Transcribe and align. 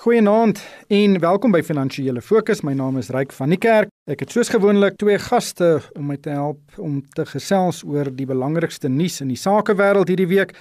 Goeienaand 0.00 0.62
en 0.88 1.18
welkom 1.20 1.52
by 1.52 1.58
Finansiële 1.60 2.22
Fokus. 2.24 2.62
My 2.64 2.72
naam 2.72 2.96
is 2.96 3.10
Ryk 3.12 3.34
van 3.36 3.50
die 3.52 3.58
Kerk. 3.60 3.90
Ek 4.08 4.22
het 4.24 4.30
soos 4.32 4.48
gewoonlik 4.48 4.94
twee 4.96 5.18
gaste 5.20 5.66
om 5.92 6.06
my 6.08 6.14
te 6.16 6.30
help 6.32 6.78
om 6.80 7.02
te 7.12 7.26
gesels 7.28 7.82
oor 7.84 8.08
die 8.08 8.24
belangrikste 8.24 8.88
nuus 8.88 9.20
in 9.20 9.28
die 9.28 9.36
sakewêreld 9.36 10.08
hierdie 10.08 10.30
week. 10.30 10.54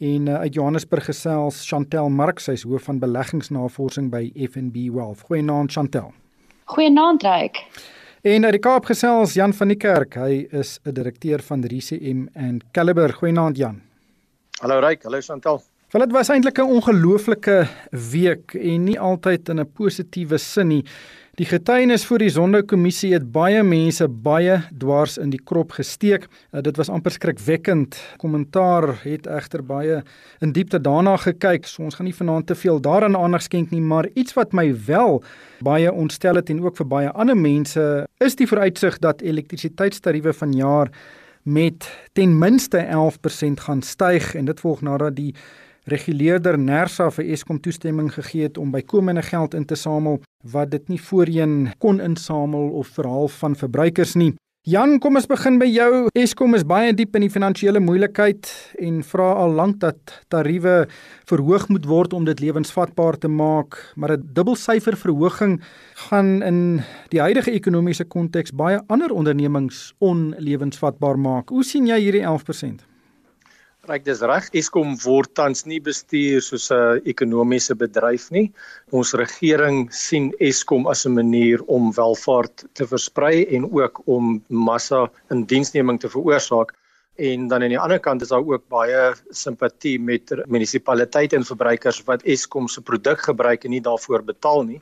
En 0.00 0.30
uh, 0.32 0.38
uit 0.46 0.56
Johannesburg 0.56 1.10
gesels 1.10 1.58
Chantel 1.68 2.08
Marx, 2.08 2.46
sy 2.48 2.54
is 2.56 2.64
hoof 2.64 2.88
van 2.88 3.02
beleggingsnavorsing 3.02 4.08
by 4.14 4.22
FNB 4.46 4.86
Wealth. 4.94 5.26
Goeienaand 5.28 5.76
Chantel. 5.76 6.14
Goeienaand 6.72 7.26
Ryk. 7.28 7.60
En 8.32 8.48
uit 8.48 8.56
die 8.56 8.62
Kaap 8.64 8.88
gesels 8.88 9.34
Jan 9.36 9.52
van 9.58 9.74
die 9.74 9.76
Kerk. 9.76 10.16
Hy 10.16 10.46
is 10.56 10.78
'n 10.86 10.96
direkteur 10.96 11.44
van 11.50 11.60
RCM 11.68 12.28
and 12.32 12.64
Caliber. 12.72 13.12
Goeienaand 13.12 13.60
Jan. 13.60 13.82
Hallo 14.62 14.80
Ryk, 14.80 15.04
hallo 15.04 15.20
Chantel. 15.20 15.60
Wel 15.90 16.04
dit 16.06 16.12
was 16.14 16.28
eintlik 16.30 16.58
'n 16.58 16.70
ongelooflike 16.70 17.66
week 18.12 18.54
en 18.54 18.84
nie 18.84 19.00
altyd 19.00 19.48
in 19.48 19.60
'n 19.60 19.72
positiewe 19.72 20.38
sin 20.38 20.68
nie. 20.68 20.84
Die 21.34 21.46
getuienis 21.46 22.04
voor 22.04 22.18
die 22.18 22.30
Sonderkommissie 22.30 23.12
het 23.12 23.32
baie 23.32 23.62
mense 23.62 24.08
baie 24.08 24.62
dwars 24.78 25.18
in 25.18 25.30
die 25.30 25.40
krop 25.44 25.72
gesteek. 25.72 26.28
Uh, 26.52 26.60
dit 26.60 26.76
was 26.76 26.88
amper 26.88 27.10
skrikwekkend. 27.10 27.96
Kommentaar 28.16 29.02
het 29.02 29.26
egter 29.26 29.64
baie 29.64 30.02
in 30.40 30.52
diepte 30.52 30.80
daarna 30.80 31.16
gekyk. 31.16 31.66
So 31.66 31.82
ons 31.82 31.94
gaan 31.94 32.06
nie 32.06 32.14
vanaand 32.14 32.46
te 32.46 32.54
veel 32.54 32.80
daaraan 32.80 33.16
aandag 33.16 33.42
skenk 33.42 33.70
nie, 33.70 33.80
maar 33.80 34.08
iets 34.14 34.32
wat 34.32 34.52
my 34.52 34.84
wel 34.86 35.22
baie 35.58 35.92
ontstel 35.92 36.34
het 36.34 36.50
en 36.50 36.62
ook 36.62 36.76
vir 36.76 36.86
baie 36.86 37.10
ander 37.10 37.36
mense 37.36 38.06
is 38.18 38.36
die 38.36 38.46
vooruitsig 38.46 38.98
dat 38.98 39.20
elektrisiteitstariewe 39.20 40.32
vanjaar 40.32 40.90
met 41.42 42.08
ten 42.12 42.38
minste 42.38 42.78
11% 42.78 43.52
gaan 43.54 43.82
styg 43.82 44.34
en 44.34 44.44
dit 44.44 44.60
volg 44.60 44.80
nadat 44.80 45.16
die 45.16 45.34
reguleerder 45.84 46.58
Nersa 46.58 47.10
vir 47.10 47.30
Eskom 47.32 47.60
toestemming 47.60 48.12
gegee 48.12 48.42
het 48.42 48.58
om 48.58 48.70
bykomende 48.70 49.22
geld 49.22 49.54
in 49.54 49.64
te 49.64 49.74
samel 49.74 50.20
wat 50.42 50.70
dit 50.70 50.88
nie 50.88 51.00
voorheen 51.00 51.72
kon 51.78 52.00
insamel 52.00 52.70
of 52.70 52.88
verhaal 52.88 53.28
van 53.28 53.56
verbruikers 53.56 54.14
nie. 54.14 54.34
Jan, 54.68 54.98
kom 55.00 55.16
ons 55.16 55.24
begin 55.24 55.54
by 55.56 55.64
jou. 55.72 56.10
Eskom 56.20 56.52
is 56.52 56.66
baie 56.68 56.90
diep 56.92 57.14
in 57.16 57.24
die 57.24 57.32
finansiële 57.32 57.80
moeilikheid 57.80 58.50
en 58.84 58.98
vra 59.08 59.30
al 59.40 59.54
lank 59.56 59.78
dat 59.80 60.12
tariewe 60.28 60.82
verhoog 61.30 61.64
moet 61.72 61.88
word 61.88 62.12
om 62.12 62.26
dit 62.28 62.42
lewensvatbaar 62.44 63.16
te 63.16 63.28
maak, 63.32 63.78
maar 63.96 64.12
'n 64.12 64.28
dubbelsyfer 64.36 65.00
verhoging 65.00 65.62
gaan 66.10 66.42
in 66.42 66.82
die 67.08 67.20
huidige 67.20 67.56
ekonomiese 67.56 68.04
konteks 68.04 68.52
baie 68.52 68.82
ander 68.88 69.10
ondernemings 69.10 69.94
onlewensvatbaar 69.98 71.18
maak. 71.18 71.48
Hoe 71.48 71.64
sien 71.64 71.86
jy 71.86 71.98
hierdie 71.98 72.26
11%? 72.26 72.89
Ryk 73.88 74.02
dis 74.04 74.20
reg. 74.28 74.48
Eskom 74.60 74.90
word 75.00 75.30
tans 75.38 75.62
nie 75.64 75.78
bestuur 75.80 76.42
soos 76.44 76.66
'n 76.70 77.00
ekonomiese 77.12 77.74
bedryf 77.82 78.26
nie. 78.30 78.52
Ons 78.92 79.14
regering 79.14 79.88
sien 79.90 80.26
Eskom 80.48 80.86
as 80.86 81.06
'n 81.06 81.14
manier 81.14 81.64
om 81.66 81.90
welvaart 81.96 82.64
te 82.74 82.84
versprei 82.84 83.46
en 83.56 83.64
ook 83.72 84.02
om 84.06 84.44
massa 84.48 85.08
in 85.30 85.46
diensneming 85.46 85.98
te 85.98 86.10
veroorsaak. 86.10 86.76
En 87.16 87.48
dan 87.48 87.62
aan 87.62 87.72
die 87.72 87.78
ander 87.78 87.98
kant 87.98 88.22
is 88.22 88.28
daar 88.28 88.44
ook 88.44 88.68
baie 88.68 89.14
simpatie 89.30 89.98
met 89.98 90.30
munisipaliteite 90.46 91.36
en 91.36 91.44
verbruikers 91.44 92.04
wat 92.04 92.22
Eskom 92.24 92.68
se 92.68 92.82
produk 92.82 93.20
gebruik 93.20 93.64
en 93.64 93.70
nie 93.70 93.80
daarvoor 93.80 94.22
betaal 94.22 94.62
nie. 94.64 94.80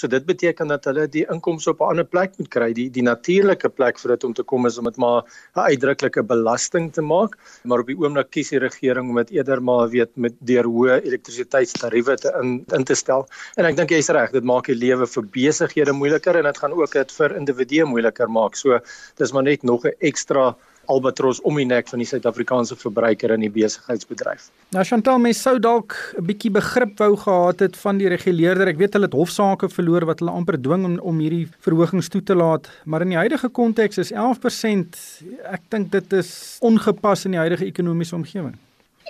So 0.00 0.08
dit 0.08 0.24
beteken 0.24 0.70
dat 0.72 0.86
hulle 0.88 1.04
die 1.12 1.26
inkomste 1.28 1.74
op 1.74 1.80
'n 1.84 1.92
ander 1.92 2.06
plek 2.08 2.38
moet 2.38 2.48
kry. 2.48 2.72
Die 2.72 2.88
die 2.90 3.02
natuurlike 3.04 3.68
plek 3.68 3.98
vir 4.00 4.14
dit 4.14 4.24
om 4.24 4.32
te 4.32 4.42
kom 4.42 4.66
is 4.66 4.78
om 4.78 4.84
dit 4.84 4.96
maar 4.96 5.22
'n 5.56 5.60
uitdruklike 5.60 6.22
belasting 6.22 6.92
te 6.92 7.02
maak, 7.02 7.36
maar 7.64 7.80
op 7.80 7.86
die 7.86 7.98
oomblik 7.98 8.30
kies 8.30 8.48
die 8.48 8.58
regering 8.58 9.10
om 9.10 9.16
dit 9.16 9.30
eerder 9.30 9.62
maar 9.62 9.88
weet 9.88 10.16
met 10.16 10.34
deur 10.40 10.64
hoë 10.64 11.02
elektrisiteitstariewe 11.04 12.16
te 12.16 12.32
in, 12.40 12.64
in 12.72 12.84
te 12.84 12.94
stel. 12.94 13.28
En 13.56 13.64
ek 13.64 13.76
dink 13.76 13.90
jy's 13.90 14.08
reg, 14.08 14.32
dit 14.32 14.44
maak 14.44 14.66
die 14.66 14.74
lewe 14.74 15.06
vir 15.06 15.22
besighede 15.22 15.92
moeiliker 15.92 16.36
en 16.36 16.44
dit 16.44 16.58
gaan 16.58 16.72
ook 16.72 16.92
dit 16.92 17.12
vir 17.12 17.36
individue 17.36 17.84
moeiliker 17.84 18.30
maak. 18.30 18.56
So 18.56 18.80
dis 19.16 19.32
maar 19.32 19.42
net 19.42 19.62
nog 19.62 19.84
'n 19.84 19.92
ekstra 20.00 20.56
albatros 20.90 21.40
om 21.46 21.58
die 21.60 21.66
nek 21.68 21.88
van 21.90 22.02
die 22.02 22.08
Suid-Afrikaanse 22.08 22.76
verbruiker 22.80 23.34
in 23.36 23.44
die 23.44 23.52
besigheidsbedryf. 23.54 24.48
Nou 24.74 24.84
Chantal, 24.86 25.20
mens 25.22 25.42
sou 25.42 25.56
dalk 25.58 25.96
'n 26.18 26.24
bietjie 26.26 26.50
begrip 26.50 26.98
wou 26.98 27.16
gehad 27.16 27.60
het 27.60 27.76
van 27.76 27.98
die 27.98 28.08
reguleerder. 28.08 28.68
Ek 28.68 28.78
weet 28.78 28.94
hulle 28.94 29.06
het 29.06 29.18
hofsaake 29.18 29.68
verloor 29.68 30.06
wat 30.06 30.20
hulle 30.20 30.34
amper 30.34 30.60
dwing 30.60 30.84
om, 30.84 30.98
om 30.98 31.18
hierdie 31.18 31.48
verhogings 31.60 32.08
toe 32.08 32.22
te 32.22 32.34
laat, 32.34 32.70
maar 32.84 33.02
in 33.02 33.14
die 33.14 33.20
huidige 33.22 33.48
konteks 33.48 33.98
is 33.98 34.12
11%, 34.12 34.98
ek 35.44 35.62
dink 35.68 35.92
dit 35.92 36.12
is 36.12 36.58
ongepas 36.60 37.24
in 37.24 37.32
die 37.32 37.40
huidige 37.40 37.66
ekonomiese 37.66 38.14
omgewing. 38.14 38.56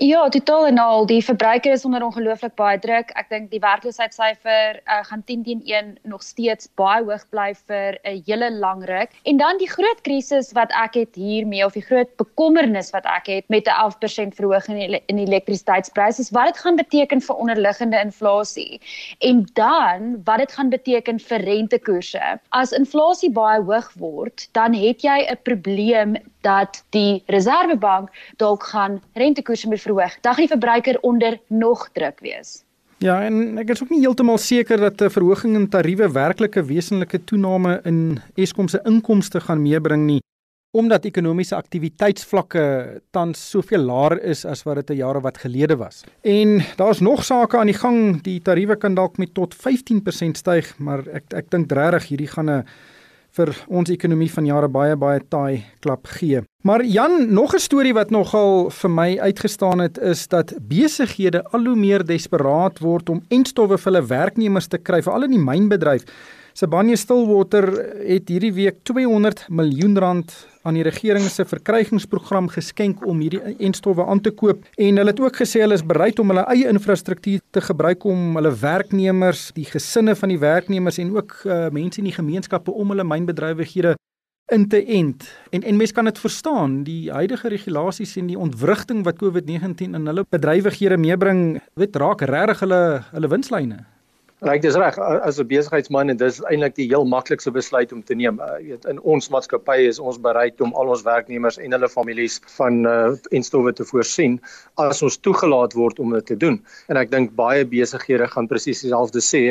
Ja, 0.01 0.29
totaal 0.33 0.67
en 0.67 0.79
al, 0.81 1.03
die 1.07 1.21
verbruiker 1.21 1.75
is 1.77 1.83
onder 1.85 2.01
ongelooflik 2.01 2.55
baie 2.57 2.79
druk. 2.81 3.11
Ek 3.21 3.27
dink 3.29 3.51
die 3.53 3.59
werkloosheidsyfer 3.61 4.79
uh, 4.79 5.03
gaan 5.05 5.21
10 5.29 5.43
teen 5.45 5.61
1 5.69 5.91
nog 6.09 6.23
steeds 6.25 6.71
baie 6.81 7.03
hoog 7.05 7.27
bly 7.29 7.51
vir 7.69 7.99
'n 8.09 8.23
hele 8.25 8.49
lang 8.63 8.81
ruk. 8.89 9.13
En 9.29 9.37
dan 9.37 9.61
die 9.61 9.69
groot 9.69 10.01
krisis 10.01 10.55
wat 10.57 10.73
ek 10.73 10.97
het 10.97 11.21
hiermee 11.21 11.61
of 11.67 11.77
die 11.77 11.85
groot 11.85 12.09
bekommernis 12.17 12.89
wat 12.97 13.05
ek 13.05 13.29
het 13.29 13.53
met 13.53 13.69
'n 13.69 13.77
11% 13.77 14.41
verhoging 14.41 14.81
in 14.81 15.21
die 15.21 15.29
elektrisiteitspryse 15.29 16.25
is 16.25 16.33
wat 16.33 16.55
dit 16.55 16.65
gaan 16.65 16.81
beteken 16.81 17.21
vir 17.21 17.37
onderliggende 17.37 18.01
inflasie. 18.01 18.81
En 19.21 19.45
dan 19.53 20.25
wat 20.25 20.39
dit 20.39 20.53
gaan 20.53 20.73
beteken 20.73 21.21
vir 21.21 21.45
rentekoerse. 21.45 22.41
As 22.49 22.73
inflasie 22.73 23.31
baie 23.31 23.61
hoog 23.61 23.93
word, 24.01 24.49
dan 24.53 24.73
het 24.73 25.03
jy 25.03 25.29
'n 25.29 25.37
probleem 25.45 26.17
dat 26.41 26.85
die 26.91 27.23
Reserwebank 27.27 28.09
dalk 28.37 28.63
gaan 28.63 29.03
rentekoerse 29.13 29.69
moet 29.69 29.81
verhoog. 29.81 30.21
Dan 30.21 30.35
gaan 30.35 30.47
die 30.47 30.55
verbruiker 30.57 31.01
onder 31.01 31.41
nog 31.47 31.89
druk 31.93 32.21
wees. 32.21 32.65
Ja, 33.01 33.23
en 33.25 33.57
ek 33.59 33.71
is 33.73 33.81
ook 33.81 33.93
nie 33.95 34.03
heeltemal 34.03 34.39
seker 34.39 34.77
dat 34.77 35.01
'n 35.01 35.09
verhoging 35.09 35.55
in 35.57 35.69
tariewe 35.69 36.13
werklik 36.13 36.57
'n 36.57 36.67
wesenlike 36.67 37.25
toename 37.25 37.81
in 37.85 38.21
Eskom 38.37 38.69
se 38.69 38.81
inkomste 38.85 39.41
gaan 39.41 39.63
meebring 39.63 40.05
nie, 40.07 40.21
omdat 40.71 41.05
ekonomiese 41.05 41.57
aktiwiteitsvlakke 41.57 43.01
tans 43.11 43.51
soveel 43.51 43.81
laer 43.81 44.23
is 44.23 44.45
as 44.45 44.63
wat 44.63 44.77
dit 44.77 44.91
'n 44.91 45.01
jare 45.01 45.21
wat 45.21 45.39
gelede 45.39 45.77
was. 45.77 46.05
En 46.21 46.63
daar's 46.77 47.01
nog 47.01 47.25
sake 47.25 47.57
aan 47.57 47.67
die 47.67 47.79
gang. 47.79 48.23
Die 48.23 48.41
tariewe 48.41 48.77
kan 48.77 48.95
dalk 48.95 49.17
met 49.17 49.35
tot 49.35 49.55
15% 49.55 50.37
styg, 50.37 50.79
maar 50.79 51.09
ek 51.09 51.25
ek 51.33 51.51
dink 51.51 51.73
regtig 51.73 52.09
hierdie 52.09 52.29
gaan 52.29 52.51
'n 52.51 52.65
vir 53.37 53.53
ons 53.69 53.91
ekonomie 53.91 54.31
van 54.33 54.47
jare 54.47 54.69
baie 54.69 54.97
baie 54.97 55.21
taai 55.31 55.65
klap 55.81 56.07
gee. 56.19 56.43
Maar 56.63 56.85
Jan, 56.85 57.33
nog 57.33 57.55
'n 57.55 57.59
storie 57.59 57.95
wat 57.95 58.11
nogal 58.11 58.71
vir 58.71 58.91
my 58.91 59.19
uitgestaan 59.19 59.79
het 59.79 59.99
is 59.99 60.29
dat 60.29 60.55
besighede 60.61 61.45
al 61.53 61.65
hoe 61.65 61.77
meer 61.77 62.05
desperaat 62.05 62.79
word 62.79 63.09
om 63.09 63.23
entstowwe 63.29 63.79
vir 63.79 63.93
hulle 63.93 64.07
werknemers 64.07 64.67
te 64.67 64.79
kry, 64.79 65.03
veral 65.03 65.23
in 65.23 65.31
die 65.31 65.45
mynbedryf. 65.45 66.05
Sibanye 66.53 66.97
Stillwater 66.99 67.69
het 68.03 68.29
hierdie 68.29 68.53
week 68.53 68.81
200 68.83 69.45
miljoen 69.55 69.99
rand 70.03 70.33
aan 70.67 70.75
die 70.77 70.83
regering 70.85 71.29
se 71.31 71.45
verkrygingsprogram 71.47 72.49
geskenk 72.51 73.05
om 73.07 73.21
hierdie 73.23 73.55
enstowwe 73.63 74.05
aan 74.05 74.21
te 74.21 74.33
koop 74.35 74.67
en 74.75 74.99
hulle 74.99 75.15
het 75.15 75.23
ook 75.23 75.39
gesê 75.41 75.63
hulle 75.63 75.79
is 75.79 75.87
bereid 75.87 76.19
om 76.19 76.33
hulle 76.33 76.45
eie 76.53 76.69
infrastruktuur 76.69 77.41
te 77.55 77.63
gebruik 77.65 78.05
om 78.05 78.35
hulle 78.37 78.53
werknemers, 78.61 79.51
die 79.55 79.69
gesinne 79.69 80.17
van 80.19 80.35
die 80.35 80.41
werknemers 80.43 80.99
en 80.99 81.15
ook 81.17 81.37
uh, 81.45 81.69
mense 81.73 82.03
in 82.03 82.11
die 82.11 82.17
gemeenskappe 82.17 82.75
om 82.75 82.91
hulle 82.93 83.07
mynbedrywighede 83.07 83.95
in 84.51 84.67
te 84.69 84.83
ent. 84.99 85.29
En 85.55 85.63
en 85.63 85.79
mense 85.79 85.95
kan 85.95 86.11
dit 86.11 86.19
verstaan, 86.19 86.83
die 86.83 87.13
huidige 87.13 87.49
regulasies 87.49 88.17
en 88.19 88.27
die 88.27 88.39
ontwrigting 88.39 89.05
wat 89.07 89.23
COVID-19 89.23 89.95
in 89.95 90.11
hulle 90.11 90.27
bedrywighede 90.27 90.99
meebring, 90.99 91.61
weet 91.79 91.97
raak 91.97 92.27
regtig 92.27 92.67
hulle 92.67 92.83
hulle 93.15 93.31
winslyne. 93.31 93.85
Ryk 94.41 94.63
dis 94.65 94.77
reg 94.81 94.97
as 94.99 95.39
'n 95.39 95.45
besigheidsman 95.45 96.09
en 96.09 96.17
dis 96.17 96.39
eintlik 96.49 96.75
die 96.75 96.87
heel 96.89 97.05
maklikste 97.05 97.51
besluit 97.53 97.93
om 97.93 98.01
te 98.03 98.15
neem. 98.15 98.39
Uh, 98.41 98.57
weet 98.65 98.87
in 98.89 99.01
ons 99.01 99.29
maatskappy 99.29 99.85
is 99.85 99.99
ons 100.01 100.17
bereid 100.17 100.61
om 100.65 100.73
al 100.81 100.89
ons 100.89 101.03
werknemers 101.05 101.59
en 101.61 101.77
hulle 101.77 101.89
families 101.93 102.41
van 102.57 102.87
uh, 102.89 103.13
enstowwe 103.37 103.75
te 103.77 103.85
voorsien 103.85 104.39
as 104.81 105.03
ons 105.03 105.21
toegelaat 105.21 105.77
word 105.77 106.01
om 106.01 106.17
dit 106.17 106.27
te 106.33 106.37
doen. 106.37 106.57
En 106.89 106.97
ek 106.97 107.13
dink 107.13 107.37
baie 107.37 107.69
besighede 107.69 108.31
gaan 108.33 108.49
presies 108.49 108.81
dieselfde 108.81 109.21
sê. 109.21 109.45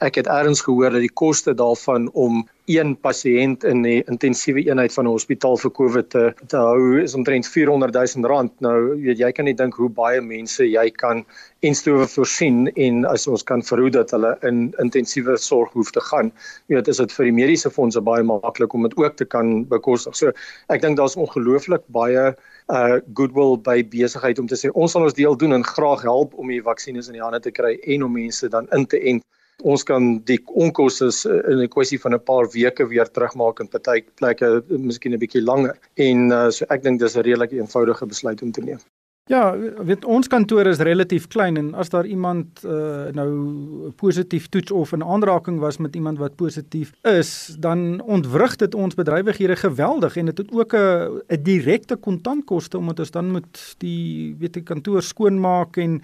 Ek 0.00 0.16
het 0.16 0.26
eers 0.26 0.64
gehoor 0.64 0.96
dat 0.96 1.04
die 1.04 1.12
koste 1.12 1.52
daarvan 1.52 2.08
om 2.14 2.46
een 2.66 2.94
pasiënt 2.96 3.64
in 3.68 3.82
die 3.84 4.02
intensiewe 4.08 4.62
eenheid 4.64 4.92
van 4.92 5.04
'n 5.04 5.12
hospitaal 5.12 5.56
vir 5.60 5.70
COVID 5.70 6.08
te 6.10 6.32
te 6.48 6.56
hou 6.56 7.02
is 7.02 7.14
omtrent 7.14 7.48
400 7.48 7.92
000 7.92 8.28
rand. 8.28 8.52
Nou 8.60 8.96
weet 9.02 9.18
jy 9.18 9.32
kan 9.32 9.44
nie 9.44 9.54
dink 9.54 9.74
hoe 9.74 9.88
baie 9.88 10.20
mense 10.20 10.64
jy 10.64 10.90
kan 10.90 11.24
enstowwe 11.60 12.06
voorsien 12.08 12.72
en 12.74 13.04
as 13.04 13.26
ons 13.26 13.42
kan 13.42 13.62
verhoed 13.62 13.92
dat 13.92 14.10
hulle 14.10 14.38
in 14.42 14.74
intensiewe 14.78 15.36
sorg 15.36 15.72
hoef 15.72 15.90
te 15.90 16.00
gaan. 16.00 16.32
Weet 16.66 16.88
is 16.88 16.96
dit 16.96 17.12
vir 17.12 17.24
die 17.24 17.32
mediese 17.32 17.70
fondse 17.70 18.00
baie 18.00 18.22
maklik 18.22 18.72
om 18.72 18.82
dit 18.82 18.96
ook 18.96 19.16
te 19.16 19.24
kan 19.24 19.68
bekostig. 19.68 20.16
So 20.16 20.32
ek 20.68 20.80
dink 20.80 20.96
daar's 20.96 21.16
ongelooflik 21.16 21.82
baie 21.86 22.34
uh 22.72 22.96
goodwill 23.14 23.58
by 23.60 23.82
besigheid 23.84 24.38
om 24.38 24.46
te 24.46 24.56
sê 24.56 24.70
ons 24.72 24.92
sal 24.92 25.02
ons 25.02 25.14
deel 25.14 25.36
doen 25.36 25.52
en 25.52 25.64
graag 25.64 26.02
help 26.02 26.34
om 26.34 26.48
die 26.48 26.62
vaksines 26.62 27.08
in 27.08 27.12
die 27.12 27.22
hande 27.22 27.40
te 27.40 27.50
kry 27.50 27.78
en 27.84 28.02
om 28.02 28.12
mense 28.12 28.48
dan 28.48 28.68
in 28.72 28.86
te 28.86 29.00
ent 29.00 29.22
ons 29.62 29.82
kan 29.82 30.18
die 30.24 30.40
onkoste 30.46 31.10
eh, 31.30 31.52
in 31.52 31.62
'n 31.62 31.68
kwessie 31.68 32.00
van 32.00 32.14
'n 32.14 32.24
paar 32.24 32.50
weke 32.50 32.86
weer 32.86 33.10
terugmaak 33.10 33.60
en 33.60 33.68
party 33.68 34.02
plekke 34.14 34.64
miskien 34.68 35.12
'n 35.12 35.18
bietjie 35.18 35.42
langer. 35.42 35.78
En 35.94 36.30
uh, 36.30 36.50
so 36.50 36.66
ek 36.68 36.82
dink 36.82 37.00
dis 37.00 37.16
'n 37.16 37.22
redelik 37.22 37.52
eenvoudige 37.52 38.06
besluit 38.06 38.42
om 38.42 38.52
te 38.52 38.60
neem. 38.60 38.80
Ja, 39.24 39.56
weet 39.56 40.04
ons 40.04 40.28
kantoor 40.28 40.68
is 40.68 40.82
relatief 40.84 41.30
klein 41.32 41.56
en 41.56 41.70
as 41.80 41.88
daar 41.88 42.04
iemand 42.04 42.60
uh, 42.60 43.06
nou 43.16 43.90
positief 43.96 44.50
toets 44.52 44.70
of 44.70 44.92
'n 44.92 45.02
aanraking 45.02 45.58
was 45.60 45.78
met 45.78 45.94
iemand 45.94 46.18
wat 46.18 46.36
positief 46.36 46.92
is, 47.02 47.56
dan 47.58 48.02
ontwrig 48.02 48.56
dit 48.56 48.74
ons 48.74 48.94
bedrywighede 48.94 49.56
geweldig 49.56 50.16
en 50.16 50.26
dit 50.26 50.38
het 50.38 50.52
ook 50.52 50.74
'n 50.74 51.22
'n 51.28 51.42
direkte 51.42 51.96
kontantkoste 51.96 52.78
omdat 52.78 52.98
ons 52.98 53.10
dan 53.10 53.30
moet 53.30 53.74
die 53.78 54.36
weet 54.38 54.52
die 54.52 54.62
kantoor 54.62 55.02
skoonmaak 55.02 55.76
en 55.76 56.02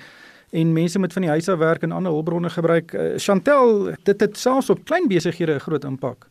en 0.51 0.73
mense 0.73 0.99
met 0.99 1.13
van 1.13 1.23
die 1.23 1.31
huis 1.31 1.49
af 1.49 1.59
werk 1.59 1.83
en 1.83 1.93
ander 1.93 2.13
hulpbronne 2.13 2.51
gebruik. 2.51 2.93
Uh, 2.93 3.13
Chantel, 3.17 3.95
dit 4.03 4.21
het 4.21 4.39
selfs 4.39 4.71
op 4.71 4.85
klein 4.85 5.09
besighede 5.09 5.55
'n 5.55 5.61
groot 5.61 5.85
impak. 5.85 6.29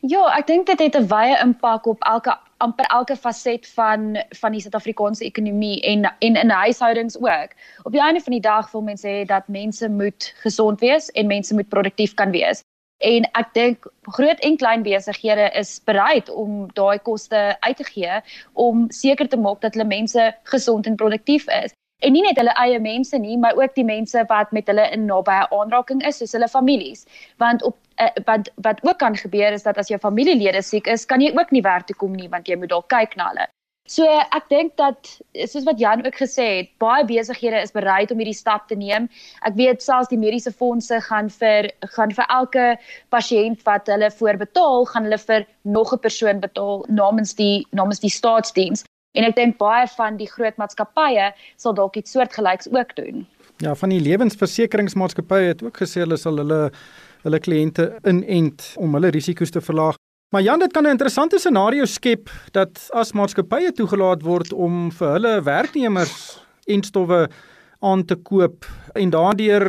Ja, 0.00 0.36
ek 0.36 0.46
dink 0.46 0.66
dit 0.66 0.80
het 0.80 0.96
'n 0.96 1.06
wye 1.08 1.38
impak 1.42 1.86
op 1.86 2.02
elke 2.02 2.38
amper 2.56 2.84
elke 2.84 3.16
faset 3.16 3.66
van 3.68 4.18
van 4.30 4.52
die 4.52 4.60
Suid-Afrikaanse 4.60 5.24
ekonomie 5.24 5.80
en 5.80 6.04
en 6.18 6.36
in 6.36 6.50
huishoudings 6.50 7.16
ook. 7.16 7.50
Op 7.82 7.92
die 7.92 8.00
einde 8.00 8.20
van 8.20 8.32
die 8.32 8.40
dag 8.40 8.70
wil 8.72 8.82
mense 8.82 9.08
hê 9.08 9.24
dat 9.24 9.48
mense 9.48 9.88
moet 9.88 10.34
gesond 10.42 10.80
wees 10.80 11.10
en 11.10 11.26
mense 11.26 11.54
moet 11.54 11.68
produktief 11.68 12.14
kan 12.14 12.30
wees. 12.30 12.62
En 12.98 13.24
ek 13.32 13.54
dink 13.54 13.86
groot 14.02 14.40
en 14.40 14.56
klein 14.56 14.82
besighede 14.82 15.50
is 15.54 15.80
bereid 15.84 16.28
om 16.28 16.68
daai 16.72 16.98
koste 16.98 17.56
uit 17.60 17.76
te 17.76 17.84
gee 17.84 18.20
om 18.52 18.90
seker 18.90 19.28
te 19.28 19.36
maak 19.36 19.60
dat 19.60 19.74
hulle 19.74 19.88
mense 19.88 20.34
gesond 20.42 20.86
en 20.86 20.96
produktief 20.96 21.48
is 21.48 21.72
en 22.06 22.12
nie 22.12 22.22
net 22.26 22.38
hulle 22.40 22.54
eie 22.64 22.80
mense 22.80 23.18
nie, 23.18 23.38
maar 23.40 23.56
ook 23.60 23.74
die 23.74 23.86
mense 23.88 24.24
wat 24.28 24.52
met 24.52 24.68
hulle 24.70 24.84
in 24.96 25.06
nabye 25.08 25.48
aanraking 25.58 26.04
is, 26.06 26.20
soos 26.20 26.36
hulle 26.36 26.48
families. 26.52 27.06
Want 27.42 27.62
op 27.62 27.78
uh, 28.00 28.10
wat 28.28 28.50
wat 28.66 28.84
ook 28.84 28.98
kan 28.98 29.16
gebeur 29.16 29.52
is 29.52 29.66
dat 29.66 29.78
as 29.78 29.88
jou 29.88 29.98
familielede 29.98 30.62
siek 30.62 30.86
is, 30.86 31.06
kan 31.06 31.20
jy 31.20 31.32
ook 31.34 31.50
nie 31.50 31.64
werk 31.64 31.86
toe 31.86 31.96
kom 31.96 32.12
nie 32.12 32.28
want 32.28 32.48
jy 32.48 32.58
moet 32.60 32.72
dalk 32.74 32.88
kyk 32.92 33.16
na 33.16 33.30
hulle. 33.32 33.48
So 33.84 34.08
ek 34.08 34.46
dink 34.48 34.78
dat 34.80 35.10
soos 35.44 35.66
wat 35.68 35.80
Jan 35.80 36.00
ook 36.06 36.16
gesê 36.16 36.44
het, 36.56 36.70
baie 36.80 37.04
besighede 37.04 37.58
is 37.60 37.74
bereid 37.74 38.14
om 38.14 38.22
hierdie 38.22 38.36
stap 38.36 38.64
te 38.70 38.78
neem. 38.80 39.10
Ek 39.44 39.58
weet 39.58 39.84
selfs 39.84 40.08
die 40.08 40.16
mediese 40.16 40.54
fondse 40.56 41.02
gaan 41.04 41.28
vir 41.28 41.68
gaan 41.96 42.14
vir 42.16 42.30
elke 42.32 42.64
pasiënt 43.12 43.60
wat 43.68 43.92
hulle 43.92 44.08
voorbetaal, 44.08 44.88
gaan 44.88 45.04
hulle 45.04 45.20
vir 45.20 45.44
nog 45.76 45.92
'n 45.92 46.00
persoon 46.00 46.40
betaal 46.40 46.86
namens 46.88 47.36
die 47.36 47.66
namens 47.72 48.00
die 48.00 48.14
staatsdiens. 48.16 48.86
En 49.14 49.24
ek 49.24 49.36
dink 49.36 49.58
baie 49.58 49.86
van 49.96 50.16
die 50.18 50.28
groot 50.30 50.56
maatskappye 50.58 51.30
sal 51.56 51.74
dalk 51.74 51.96
iets 51.96 52.14
soortgelyks 52.16 52.70
ook 52.72 52.94
doen. 52.98 53.26
Ja, 53.62 53.74
van 53.78 53.94
die 53.94 54.00
lewensversekeringsmaatskappye 54.02 55.52
het 55.52 55.62
ook 55.62 55.78
gesê 55.84 56.02
hulle 56.02 56.18
sal 56.18 56.42
hulle 56.42 56.70
hulle 57.24 57.40
kliënte 57.40 57.86
inent 58.04 58.74
om 58.76 58.92
hulle 58.98 59.12
risiko's 59.14 59.54
te 59.54 59.62
verlaag. 59.64 59.96
Maar 60.34 60.42
Jan, 60.42 60.58
dit 60.58 60.72
kan 60.72 60.84
'n 60.84 60.90
interessante 60.90 61.38
scenario 61.38 61.84
skep 61.84 62.28
dat 62.52 62.88
as 62.92 63.12
maatskappye 63.12 63.72
toegelaat 63.72 64.22
word 64.22 64.52
om 64.52 64.90
vir 64.90 65.08
hulle 65.08 65.42
werknemers 65.42 66.42
enstowwe 66.66 67.28
aan 67.80 68.04
te 68.04 68.16
koop 68.16 68.66
en 68.94 69.10
daardeur 69.10 69.64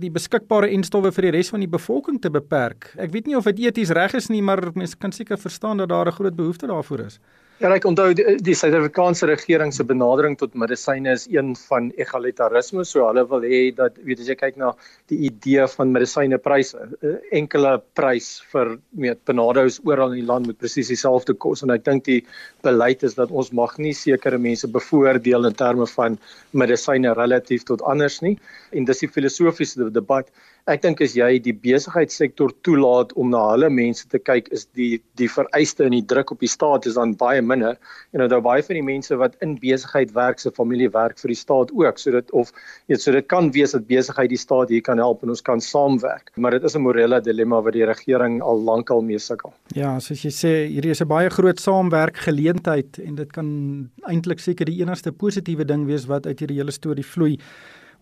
die 0.00 0.10
beskikbare 0.10 0.68
enstowwe 0.68 1.12
vir 1.12 1.22
die 1.22 1.30
res 1.30 1.48
van 1.48 1.60
die 1.60 1.68
bevolking 1.68 2.20
te 2.20 2.30
beperk. 2.30 2.92
Ek 2.98 3.10
weet 3.10 3.26
nie 3.26 3.36
of 3.36 3.44
dit 3.44 3.58
eties 3.58 3.90
reg 3.90 4.14
is 4.14 4.28
nie, 4.28 4.42
maar 4.42 4.70
mense 4.74 4.96
kan 4.96 5.12
seker 5.12 5.38
verstaan 5.38 5.76
dat 5.76 5.88
daar 5.88 6.06
'n 6.06 6.18
groot 6.18 6.36
behoefte 6.36 6.66
daarvoor 6.66 7.00
is. 7.06 7.18
Ja, 7.60 7.68
ek 7.76 7.84
onthou 7.84 8.14
die, 8.16 8.24
die 8.40 8.54
Suid-Afrikaanse 8.56 9.26
regering 9.28 9.68
se 9.76 9.84
benadering 9.84 10.32
tot 10.40 10.54
medisyne 10.56 11.12
is 11.12 11.26
een 11.28 11.50
van 11.66 11.90
egalitarisme. 12.00 12.86
So 12.88 13.02
hulle 13.04 13.26
wil 13.28 13.42
hê 13.44 13.58
dat 13.76 13.98
weet 14.06 14.22
as 14.22 14.30
jy 14.32 14.36
kyk 14.40 14.56
na 14.56 14.70
die 15.12 15.18
idee 15.28 15.66
van 15.68 15.92
medisynepryse, 15.92 16.86
eh, 17.04 17.18
enkele 17.36 17.74
prys 18.00 18.30
vir 18.54 18.70
met 19.04 19.20
benadeus 19.28 19.76
oral 19.84 20.14
in 20.14 20.22
die 20.22 20.30
land 20.30 20.48
met 20.48 20.56
presies 20.56 20.88
dieselfde 20.88 21.36
kos 21.44 21.60
en 21.60 21.74
ek 21.76 21.84
dink 21.84 22.08
die 22.08 22.22
beleid 22.64 23.04
is 23.04 23.18
dat 23.20 23.28
ons 23.28 23.52
mag 23.52 23.76
nie 23.76 23.92
sekere 23.92 24.40
mense 24.40 24.70
bevoordeel 24.78 25.50
in 25.50 25.58
terme 25.60 25.84
van 25.92 26.16
medisyne 26.56 27.12
relatief 27.20 27.68
tot 27.68 27.84
anders 27.84 28.22
nie. 28.24 28.38
En 28.72 28.88
dis 28.88 29.04
die 29.04 29.12
filosofiese 29.18 29.92
debat 29.92 30.32
ek 30.68 30.82
dink 30.82 31.00
as 31.00 31.14
jy 31.16 31.38
die 31.42 31.54
besigheidssektor 31.56 32.52
toelaat 32.66 33.12
om 33.20 33.30
na 33.32 33.40
hulle 33.52 33.70
mense 33.72 34.08
te 34.12 34.18
kyk 34.18 34.50
is 34.54 34.66
die 34.76 35.00
die 35.20 35.28
vereiste 35.28 35.86
en 35.86 35.94
die 35.96 36.04
druk 36.12 36.32
op 36.34 36.40
die 36.44 36.50
staat 36.50 36.86
is 36.86 36.98
dan 36.98 37.14
baie 37.20 37.40
minder. 37.42 37.78
En 38.12 38.26
dan 38.28 38.42
baie 38.44 38.62
van 38.62 38.78
die 38.78 38.84
mense 38.84 39.16
wat 39.20 39.36
in 39.44 39.56
besigheid 39.60 40.12
werk 40.16 40.40
se 40.40 40.52
familie 40.56 40.90
werk 40.92 41.18
vir 41.20 41.32
die 41.32 41.38
staat 41.38 41.72
ook. 41.72 41.98
Sodat 41.98 42.30
of 42.36 42.52
weet 42.90 43.02
so 43.02 43.12
dit 43.12 43.28
kan 43.28 43.50
wees 43.56 43.74
dat 43.76 43.88
besigheid 43.88 44.30
die 44.32 44.40
staat 44.40 44.72
hier 44.72 44.84
kan 44.84 44.98
help 44.98 45.24
en 45.24 45.34
ons 45.34 45.42
kan 45.42 45.60
saamwerk. 45.60 46.30
Maar 46.36 46.58
dit 46.58 46.64
is 46.64 46.76
'n 46.76 46.84
morele 46.84 47.20
dilemma 47.20 47.60
wat 47.62 47.72
die 47.72 47.84
regering 47.84 48.40
al 48.42 48.60
lankal 48.60 49.02
mee 49.02 49.18
sukkel. 49.18 49.52
Ja 49.74 49.98
soos 50.00 50.22
jy 50.22 50.30
sê 50.30 50.52
hierdie 50.68 50.90
is 50.90 51.00
'n 51.00 51.08
baie 51.08 51.30
groot 51.30 51.60
saamwerk 51.60 52.16
geleentheid 52.16 52.98
en 52.98 53.14
dit 53.14 53.32
kan 53.32 53.90
eintlik 54.08 54.38
seker 54.40 54.66
die 54.66 54.80
enigste 54.80 55.12
positiewe 55.12 55.64
ding 55.64 55.86
wees 55.86 56.06
wat 56.06 56.26
uit 56.26 56.38
hierdie 56.40 56.58
hele 56.58 56.72
storie 56.72 57.04
vloei 57.04 57.38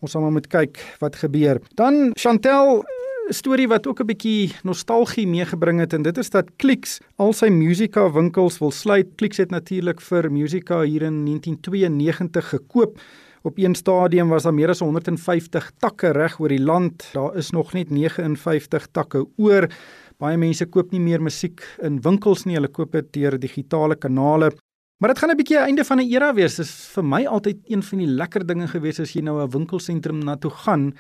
Ons 0.01 0.15
sal 0.15 0.23
maar 0.23 0.33
moet 0.33 0.47
kyk 0.47 0.79
wat 1.03 1.17
gebeur. 1.17 1.61
Dan 1.75 2.13
Chantel 2.15 2.85
storie 3.35 3.69
wat 3.69 3.87
ook 3.87 4.01
'n 4.01 4.07
bietjie 4.07 4.53
nostalgie 4.63 5.27
meegebring 5.27 5.81
het 5.81 5.93
en 5.93 6.03
dit 6.03 6.19
is 6.19 6.31
dat 6.31 6.57
Clicks 6.57 7.01
al 7.17 7.33
sy 7.33 7.49
musika 7.49 8.13
winkels 8.13 8.59
wil 8.59 8.71
sluit. 8.71 9.07
Clicks 9.17 9.37
het 9.37 9.51
natuurlik 9.51 10.01
vir 10.01 10.31
musika 10.31 10.83
hier 10.83 11.03
in 11.03 11.25
1992 11.25 12.49
gekoop. 12.49 12.99
Op 13.43 13.59
een 13.59 13.75
stadium 13.75 14.29
was 14.29 14.43
daar 14.43 14.55
meer 14.55 14.69
as 14.69 14.81
150 14.81 15.71
takke 15.79 16.11
reg 16.13 16.41
oor 16.41 16.49
die 16.49 16.63
land. 16.63 17.11
Daar 17.13 17.37
is 17.37 17.51
nog 17.51 17.73
net 17.73 17.91
59 17.91 18.87
takke 18.93 19.27
oor. 19.37 19.69
Baie 20.19 20.37
mense 20.37 20.67
koop 20.67 20.91
nie 20.91 21.01
meer 21.01 21.23
musiek 21.23 21.63
in 21.83 22.01
winkels 22.01 22.45
nie, 22.45 22.55
hulle 22.55 22.69
koop 22.69 22.93
dit 22.93 23.13
deur 23.13 23.39
digitale 23.39 23.97
kanale. 23.97 24.51
Maar 24.99 25.13
dit 25.15 25.19
gaan 25.19 25.31
'n 25.31 25.37
bietjie 25.37 25.59
'n 25.59 25.67
einde 25.71 25.85
van 25.85 25.99
'n 25.99 26.11
era 26.11 26.35
wees. 26.35 26.57
Dis 26.57 26.71
vir 26.95 27.05
my 27.05 27.25
altyd 27.27 27.57
een 27.67 27.83
van 27.83 27.99
die 27.99 28.07
lekker 28.07 28.47
dinge 28.47 28.67
gewees 28.67 29.01
as 29.01 29.13
jy 29.13 29.21
nou 29.23 29.43
'n 29.43 29.51
winkelsentrum 29.51 30.19
na 30.25 30.37
toe 30.37 30.51
gaan 30.51 30.93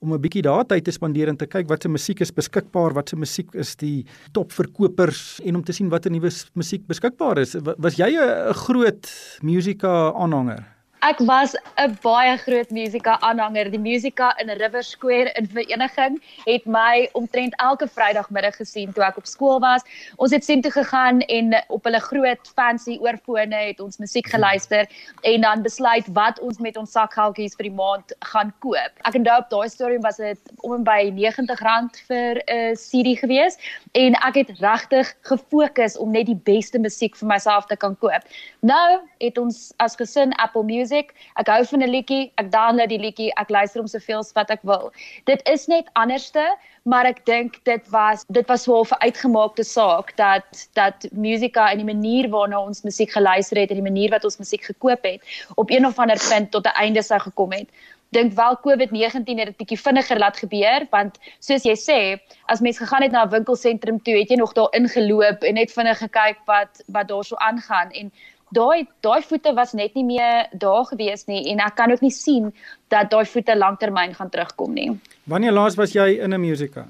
om 0.00 0.12
'n 0.12 0.20
bietjie 0.20 0.42
daar 0.42 0.66
tyd 0.66 0.84
te 0.84 0.90
spandeer 0.90 1.28
en 1.28 1.36
te 1.36 1.46
kyk 1.46 1.68
wat 1.68 1.82
se 1.82 1.88
musiek 1.88 2.20
is 2.20 2.32
beskikbaar, 2.32 2.92
wat 2.92 3.08
se 3.08 3.16
musiek 3.16 3.54
is 3.54 3.76
die 3.76 4.04
topverkopers 4.32 5.40
en 5.44 5.56
om 5.56 5.64
te 5.64 5.72
sien 5.72 5.88
watter 5.88 6.10
nuwe 6.10 6.30
musiek 6.54 6.86
beskikbaar 6.86 7.38
is. 7.38 7.56
Was 7.78 7.96
jy 7.96 8.10
'n 8.12 8.52
groot 8.52 9.38
musika 9.42 10.12
aanhanger? 10.12 10.75
Ek 11.04 11.18
was 11.18 11.54
'n 11.76 11.98
baie 12.02 12.36
groot 12.38 12.70
musika 12.70 13.18
aanhanger. 13.20 13.70
Die 13.70 13.78
musika 13.78 14.34
in 14.40 14.48
River 14.48 14.82
Square 14.82 15.32
in 15.36 15.46
vereniging 15.46 16.22
het 16.44 16.64
my 16.64 17.08
omtrent 17.12 17.54
elke 17.56 17.86
Vrydagmiddag 17.88 18.56
gesien 18.56 18.92
toe 18.92 19.04
ek 19.04 19.16
op 19.16 19.26
skool 19.26 19.60
was. 19.60 19.82
Ons 20.16 20.30
het 20.32 20.44
sien 20.44 20.62
toe 20.62 20.70
gegaan 20.70 21.20
en 21.20 21.64
op 21.68 21.84
hulle 21.84 22.00
groot 22.00 22.48
fancy 22.54 22.98
oorfone 23.00 23.54
het 23.54 23.80
ons 23.80 23.96
musiek 23.98 24.26
geluister 24.26 24.88
en 25.22 25.40
dan 25.40 25.62
besluit 25.62 26.06
wat 26.12 26.40
ons 26.40 26.58
met 26.58 26.76
ons 26.76 26.90
sakgeldjies 26.90 27.54
vir 27.56 27.68
die 27.68 27.76
maand 27.76 28.12
gaan 28.20 28.52
koop. 28.58 28.92
Ek 29.04 29.14
onthou 29.14 29.38
op 29.38 29.50
daai 29.50 29.68
storie 29.68 30.00
was 30.00 30.16
dit 30.16 30.40
om 30.62 30.72
en 30.72 30.84
by 30.84 31.12
R90 31.12 32.00
vir 32.08 32.42
'n 32.48 32.74
CD 32.74 33.18
gewees 33.20 33.58
en 33.92 34.14
ek 34.14 34.34
het 34.34 34.50
regtig 34.60 35.14
gefokus 35.22 35.98
om 35.98 36.10
net 36.10 36.26
die 36.26 36.40
beste 36.44 36.78
musiek 36.78 37.16
vir 37.16 37.28
myself 37.28 37.66
te 37.66 37.76
kan 37.76 37.96
koop. 37.98 38.22
Nou 38.60 39.00
het 39.20 39.38
ons 39.38 39.72
as 39.76 39.94
gesin 39.94 40.32
Apple 40.32 40.64
Music 40.64 40.85
musiek. 40.86 41.12
Ek 41.40 41.50
hou 41.50 41.64
van 41.72 41.82
'n 41.82 41.90
liedjie, 41.90 42.30
ek 42.38 42.50
download 42.52 42.88
die 42.88 43.02
liedjie, 43.02 43.32
ek 43.36 43.50
luister 43.50 43.80
hom 43.82 43.90
soveel 43.90 44.18
as 44.22 44.32
wat 44.34 44.50
ek 44.50 44.62
wil. 44.62 44.92
Dit 45.26 45.42
is 45.48 45.66
net 45.66 45.90
anderste, 45.94 46.46
maar 46.84 47.06
ek 47.06 47.24
dink 47.26 47.58
dit 47.64 47.82
was 47.90 48.24
dit 48.30 48.46
was 48.48 48.62
so 48.62 48.82
'n 48.82 49.02
uitgemaakte 49.02 49.64
saak 49.64 50.16
dat 50.16 50.68
dat 50.74 51.06
musika 51.12 51.70
en 51.70 51.78
die 51.78 51.94
manier 51.94 52.28
waarna 52.30 52.60
ons 52.60 52.82
musiek 52.82 53.10
geluister 53.10 53.58
het 53.58 53.70
en 53.70 53.82
die 53.82 53.90
manier 53.92 54.10
wat 54.10 54.24
ons 54.24 54.38
musiek 54.38 54.62
gekoop 54.62 55.02
het 55.02 55.20
op 55.56 55.70
een 55.70 55.86
of 55.86 55.98
ander 55.98 56.20
punt 56.28 56.50
tot 56.50 56.66
'n 56.66 56.78
einde 56.78 57.02
sou 57.02 57.20
gekom 57.20 57.52
het 57.52 57.68
dink 58.08 58.32
wel 58.32 58.56
COVID-19 58.66 59.38
het 59.38 59.50
dit 59.50 59.56
bietjie 59.56 59.80
vinniger 59.80 60.18
laat 60.18 60.38
gebeur 60.38 60.86
want 60.90 61.18
soos 61.38 61.64
jy 61.66 61.74
sê 61.74 61.98
as 62.46 62.60
mens 62.60 62.78
gegaan 62.78 63.02
het 63.02 63.12
na 63.12 63.24
'n 63.24 63.34
winkelsentrum 63.34 63.98
toe 64.02 64.18
het 64.18 64.30
jy 64.30 64.36
nog 64.36 64.52
daar 64.52 64.72
ingeloop 64.72 65.42
en 65.42 65.54
net 65.54 65.72
vinnig 65.72 65.98
gekyk 65.98 66.38
wat 66.46 66.82
wat 66.86 67.08
daar 67.08 67.24
so 67.24 67.36
aangaan 67.36 67.90
en 67.90 68.12
daai 68.54 68.86
daai 69.02 69.22
voete 69.22 69.54
was 69.54 69.72
net 69.72 69.94
nie 69.94 70.04
meer 70.04 70.46
daar 70.52 70.84
gewees 70.84 71.26
nie 71.26 71.42
en 71.52 71.60
ek 71.60 71.76
kan 71.76 71.90
ook 71.90 72.02
nie 72.02 72.14
sien 72.14 72.52
dat 72.88 73.10
daai 73.10 73.24
voete 73.24 73.56
lanktermyn 73.56 74.14
gaan 74.14 74.30
terugkom 74.30 74.74
nie. 74.74 74.90
Wanneer 75.24 75.52
laas 75.52 75.76
was 75.76 75.92
jy 75.92 76.18
in 76.22 76.34
'n 76.34 76.40
musika? 76.40 76.86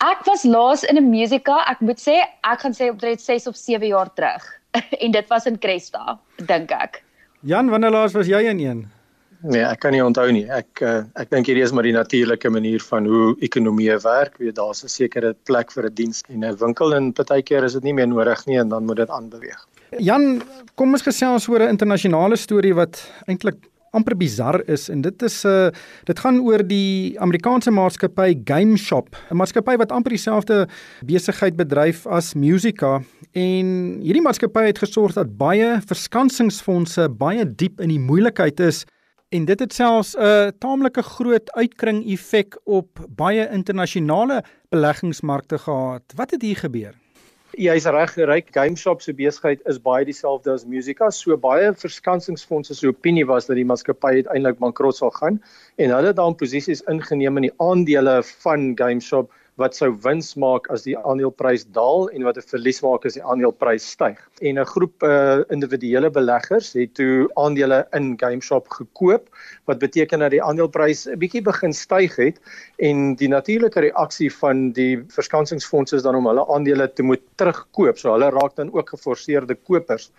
Ek 0.00 0.26
was 0.26 0.44
laas 0.44 0.84
in 0.84 0.96
'n 0.96 1.10
musika, 1.10 1.64
ek 1.70 1.80
moet 1.80 1.98
sê, 1.98 2.20
ek 2.42 2.60
gaan 2.60 2.72
sê 2.72 2.90
omtrent 2.90 3.20
6 3.20 3.46
of 3.46 3.56
7 3.56 3.86
jaar 3.86 4.10
terug 4.14 4.44
en 5.02 5.10
dit 5.10 5.28
was 5.28 5.46
in 5.46 5.58
Cresta, 5.58 6.18
dink 6.36 6.70
ek. 6.70 7.02
Jan, 7.42 7.70
wanneer 7.70 7.90
laas 7.90 8.12
was 8.12 8.26
jy 8.26 8.42
in 8.50 8.60
een? 8.60 8.86
Nee, 9.44 9.62
ek 9.62 9.80
kan 9.84 9.92
nie 9.92 10.02
onthou 10.02 10.26
nie. 10.32 10.46
Ek 10.50 10.80
uh, 10.82 11.04
ek 11.14 11.30
dink 11.30 11.46
hierdie 11.46 11.62
is 11.62 11.72
maar 11.72 11.86
die 11.86 11.94
natuurlike 11.94 12.50
manier 12.50 12.80
van 12.80 13.06
hoe 13.06 13.36
ekonomie 13.40 13.92
werk. 14.02 14.38
Weet 14.38 14.56
daar's 14.56 14.82
'n 14.84 14.88
sekere 14.88 15.34
plek 15.44 15.70
vir 15.72 15.86
'n 15.86 15.94
diens 15.94 16.22
en 16.28 16.44
'n 16.44 16.56
winkel 16.56 16.94
en 16.94 17.12
partykeer 17.12 17.64
is 17.64 17.74
dit 17.74 17.84
nie 17.84 17.92
meer 17.92 18.08
nodig 18.08 18.46
nie 18.46 18.58
en 18.58 18.68
dan 18.68 18.84
moet 18.84 18.96
dit 18.96 19.10
aanbeweeg. 19.10 19.66
Jan, 19.94 20.40
kom 20.74 20.96
ons 20.96 21.04
gesels 21.06 21.46
oor 21.48 21.62
'n 21.62 21.70
internasionale 21.70 22.36
storie 22.36 22.74
wat 22.74 22.98
eintlik 23.26 23.56
amper 23.94 24.16
bizar 24.16 24.60
is 24.68 24.88
en 24.90 25.00
dit 25.00 25.22
is 25.22 25.44
'n 25.44 25.48
uh, 25.48 25.70
dit 26.04 26.18
gaan 26.18 26.40
oor 26.40 26.62
die 26.66 27.14
Amerikaanse 27.20 27.70
maatskappy 27.70 28.42
GameShop, 28.44 29.16
'n 29.30 29.36
maatskappy 29.36 29.76
wat 29.76 29.92
amper 29.92 30.10
dieselfde 30.10 30.68
besigheid 31.04 31.56
bedryf 31.56 32.06
as 32.06 32.34
Musica 32.34 33.00
en 33.32 33.66
hierdie 34.02 34.22
maatskappy 34.22 34.66
het 34.66 34.78
gesorg 34.78 35.14
dat 35.14 35.36
baie 35.38 35.80
verskansingsfondse 35.86 37.08
baie 37.08 37.44
diep 37.44 37.80
in 37.80 37.88
die 37.88 38.00
moeilikheid 38.00 38.60
is 38.60 38.84
En 39.34 39.44
dit 39.44 39.58
het 39.58 39.72
selfs 39.74 40.14
'n 40.14 40.22
uh, 40.22 40.48
taamlike 40.58 41.02
groot 41.02 41.52
uitkring 41.52 42.06
effek 42.06 42.60
op 42.64 42.88
baie 43.10 43.48
internasionale 43.50 44.44
beleggingsmarkte 44.70 45.58
gehad. 45.58 46.02
Wat 46.14 46.30
het 46.30 46.42
hier 46.42 46.56
gebeur? 46.56 46.94
Jy's 47.56 47.86
reg, 47.88 48.10
ryk 48.28 48.50
GameStop 48.52 49.00
se 49.00 49.14
besigheid 49.16 49.62
is 49.64 49.78
baie 49.80 50.04
dieselfde 50.04 50.52
as 50.52 50.66
Musica. 50.68 51.06
So 51.10 51.38
baie 51.40 51.70
verskansingsfondse 51.72 52.74
se 52.76 52.90
opinie 52.90 53.24
was 53.30 53.48
dat 53.48 53.56
die 53.56 53.64
maatskappy 53.64 54.18
uiteindelik 54.18 54.58
bankrot 54.60 54.98
sal 54.98 55.14
gaan 55.14 55.38
en 55.80 55.94
hulle 55.94 56.10
het 56.12 56.18
dan 56.18 56.36
posisies 56.36 56.84
ingeneem 56.92 57.40
in 57.40 57.46
die 57.48 57.54
aandele 57.56 58.18
van 58.44 58.74
GameStop 58.76 59.32
wat 59.60 59.76
sou 59.76 59.88
wins 60.04 60.34
maak 60.36 60.68
as 60.72 60.84
die 60.84 60.94
aandeleprys 60.98 61.64
daal 61.72 62.10
en 62.12 62.26
wat 62.28 62.36
'n 62.36 62.48
verlies 62.50 62.82
maak 62.84 63.06
as 63.06 63.16
die 63.16 63.24
aandeleprys 63.24 63.84
styg. 63.96 64.18
En 64.42 64.58
'n 64.58 64.64
groep 64.64 65.02
uh, 65.02 65.40
individuele 65.50 66.10
beleggers 66.10 66.72
het 66.74 66.94
toe 66.94 67.28
aandele 67.36 67.86
in 67.92 68.16
GameStop 68.20 68.68
gekoop 68.68 69.28
wat 69.64 69.78
beteken 69.78 70.18
dat 70.20 70.30
die 70.30 70.42
aandeleprys 70.42 71.06
'n 71.08 71.18
bietjie 71.18 71.42
begin 71.42 71.72
styg 71.72 72.16
het 72.16 72.40
en 72.78 73.16
die 73.16 73.28
natuurlike 73.28 73.80
reaksie 73.80 74.30
van 74.30 74.72
die 74.72 75.00
verskansingsfondse 75.08 75.96
is 75.96 76.02
dan 76.02 76.14
om 76.14 76.26
hulle 76.26 76.46
aandele 76.48 76.92
te 76.92 77.02
moet 77.02 77.22
terugkoop. 77.36 77.98
So 77.98 78.12
hulle 78.12 78.30
raak 78.30 78.56
dan 78.56 78.72
ook 78.72 78.88
geforseerde 78.88 79.54
kopers 79.54 80.10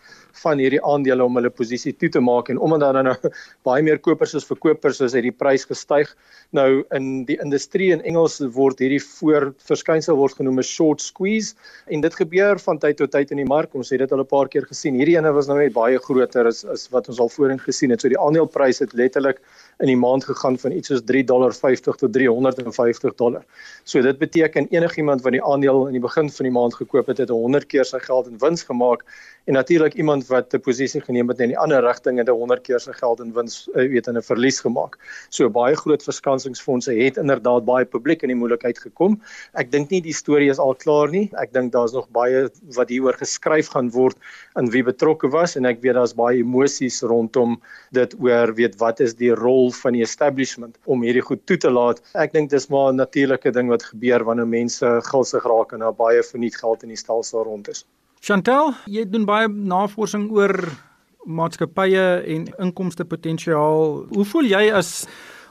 van 0.41 0.57
hierdie 0.57 0.81
aandele 0.81 1.23
om 1.23 1.35
hulle 1.35 1.49
posisie 1.49 1.93
toe 1.93 2.09
te 2.09 2.19
maak 2.19 2.49
en 2.49 2.57
omdat 2.57 2.79
daar 2.79 3.03
nou 3.03 3.15
baie 3.67 3.83
meer 3.83 3.99
kopers 3.99 4.35
as 4.35 4.45
verkopers 4.45 5.01
is, 5.01 5.13
het 5.13 5.23
die 5.23 5.31
prys 5.31 5.65
gestyg. 5.65 6.15
Nou 6.51 6.83
in 6.95 7.25
die 7.25 7.37
industrie 7.43 7.91
in 7.91 8.01
Engels 8.01 8.39
word 8.55 8.79
hierdie 8.79 9.01
voor 9.27 9.53
verskynsel 9.69 10.17
word 10.17 10.37
genoem 10.39 10.59
'n 10.59 10.63
short 10.63 11.01
squeeze 11.01 11.55
en 11.87 12.01
dit 12.01 12.15
gebeur 12.15 12.59
van 12.59 12.79
tyd 12.79 12.97
tot 12.97 13.11
tyd 13.11 13.31
in 13.31 13.37
die 13.37 13.45
mark. 13.45 13.73
Ons 13.75 13.89
het 13.89 13.99
dit 13.99 14.11
al 14.11 14.23
'n 14.23 14.25
paar 14.25 14.47
keer 14.47 14.65
gesien. 14.65 14.95
Hierdie 14.95 15.17
ene 15.17 15.31
was 15.33 15.47
nou 15.47 15.57
net 15.57 15.73
baie 15.73 15.99
groter 15.99 16.47
as 16.47 16.65
as 16.65 16.87
wat 16.89 17.09
ons 17.09 17.19
al 17.19 17.29
voorheen 17.29 17.59
gesien 17.59 17.89
het. 17.91 18.01
So 18.01 18.09
die 18.09 18.19
aandeleprys 18.19 18.79
het 18.79 18.93
letterlik 18.93 19.41
in 19.79 19.87
die 19.87 19.97
maand 19.97 20.23
gegaan 20.23 20.57
van 20.57 20.71
iets 20.71 20.87
soos 20.87 21.01
3.50 21.01 21.97
tot 21.97 22.13
350 22.13 23.15
dollar. 23.15 23.43
So 23.83 24.01
dit 24.01 24.17
beteken 24.17 24.67
enigiemand 24.69 25.21
wat 25.21 25.31
die 25.31 25.43
aandeel 25.43 25.87
in 25.87 25.93
die 25.93 26.07
begin 26.07 26.29
van 26.29 26.43
die 26.43 26.53
maand 26.53 26.75
gekoop 26.75 27.07
het, 27.07 27.17
het 27.17 27.29
100 27.29 27.67
keer 27.67 27.85
sy 27.85 27.99
geld 27.99 28.27
in 28.27 28.37
wins 28.39 28.63
gemaak 28.63 29.03
en 29.47 29.53
natuurlik 29.53 29.93
iemand 29.93 30.27
wat 30.27 30.53
'n 30.53 30.59
posisie 30.59 31.01
geneem 31.01 31.29
het 31.29 31.39
in 31.39 31.47
die 31.53 31.57
ander 31.57 31.81
rigting 31.83 32.17
het 32.17 32.27
100 32.27 32.61
keer 32.63 32.79
sy 32.79 32.91
geld 32.91 33.19
in 33.19 33.31
wins 33.33 33.69
eh, 33.75 33.87
weet 33.89 34.07
in 34.07 34.17
'n 34.17 34.21
verlies 34.21 34.59
gemaak. 34.59 34.97
So 35.29 35.49
baie 35.49 35.75
groot 35.75 36.03
verskansingsfondse 36.03 36.91
het 36.91 37.17
inderdaad 37.17 37.65
baie 37.65 37.85
publiek 37.85 38.23
in 38.23 38.27
die 38.27 38.35
moeilikheid 38.35 38.79
gekom. 38.79 39.21
Ek 39.53 39.71
dink 39.71 39.89
nie 39.89 40.01
die 40.01 40.13
storie 40.13 40.49
is 40.49 40.59
al 40.59 40.75
klaar 40.75 41.09
nie. 41.09 41.29
Ek 41.39 41.53
dink 41.53 41.71
daar's 41.71 41.93
nog 41.93 42.09
baie 42.11 42.49
wat 42.75 42.89
hieroor 42.89 43.13
geskryf 43.13 43.67
gaan 43.67 43.89
word 43.91 44.17
in 44.59 44.69
wie 44.69 44.83
betrokke 44.83 45.29
was 45.31 45.55
en 45.55 45.65
ek 45.65 45.81
weet 45.81 45.95
daar's 45.95 46.13
baie 46.13 46.39
emosies 46.43 47.01
rondom 47.01 47.61
dit 47.91 48.15
oor 48.19 48.53
weet 48.53 48.75
wat 48.79 48.99
is 48.99 49.13
die 49.13 49.31
rol 49.31 49.71
van 49.71 49.93
die 49.93 50.03
establishment 50.03 50.77
om 50.85 51.03
hierdie 51.03 51.23
goed 51.23 51.45
toe 51.45 51.57
te 51.57 51.71
laat. 51.71 52.01
Ek 52.15 52.33
dink 52.33 52.49
dis 52.49 52.69
maar 52.69 52.91
'n 52.91 52.97
natuurlike 52.97 53.51
ding 53.51 53.69
wat 53.69 53.83
gebeur 53.83 54.23
wanneer 54.23 54.47
mense 54.47 55.01
gulsig 55.03 55.43
raak 55.43 55.71
en 55.71 55.79
daar 55.79 55.95
baie 55.95 56.21
verniet 56.23 56.55
geld 56.55 56.83
in 56.83 56.89
die 56.89 57.03
stelsel 57.03 57.43
rond 57.43 57.69
is. 57.69 57.85
Chantel, 58.21 58.73
jy 58.89 59.05
doen 59.05 59.25
baie 59.29 59.47
navorsing 59.47 60.27
oor 60.33 60.53
maatskappye 61.27 62.05
en 62.35 62.47
inkomste 62.63 63.05
potensiaal. 63.05 64.07
Hoe 64.09 64.25
voel 64.25 64.49
jy 64.49 64.63
as 64.73 65.05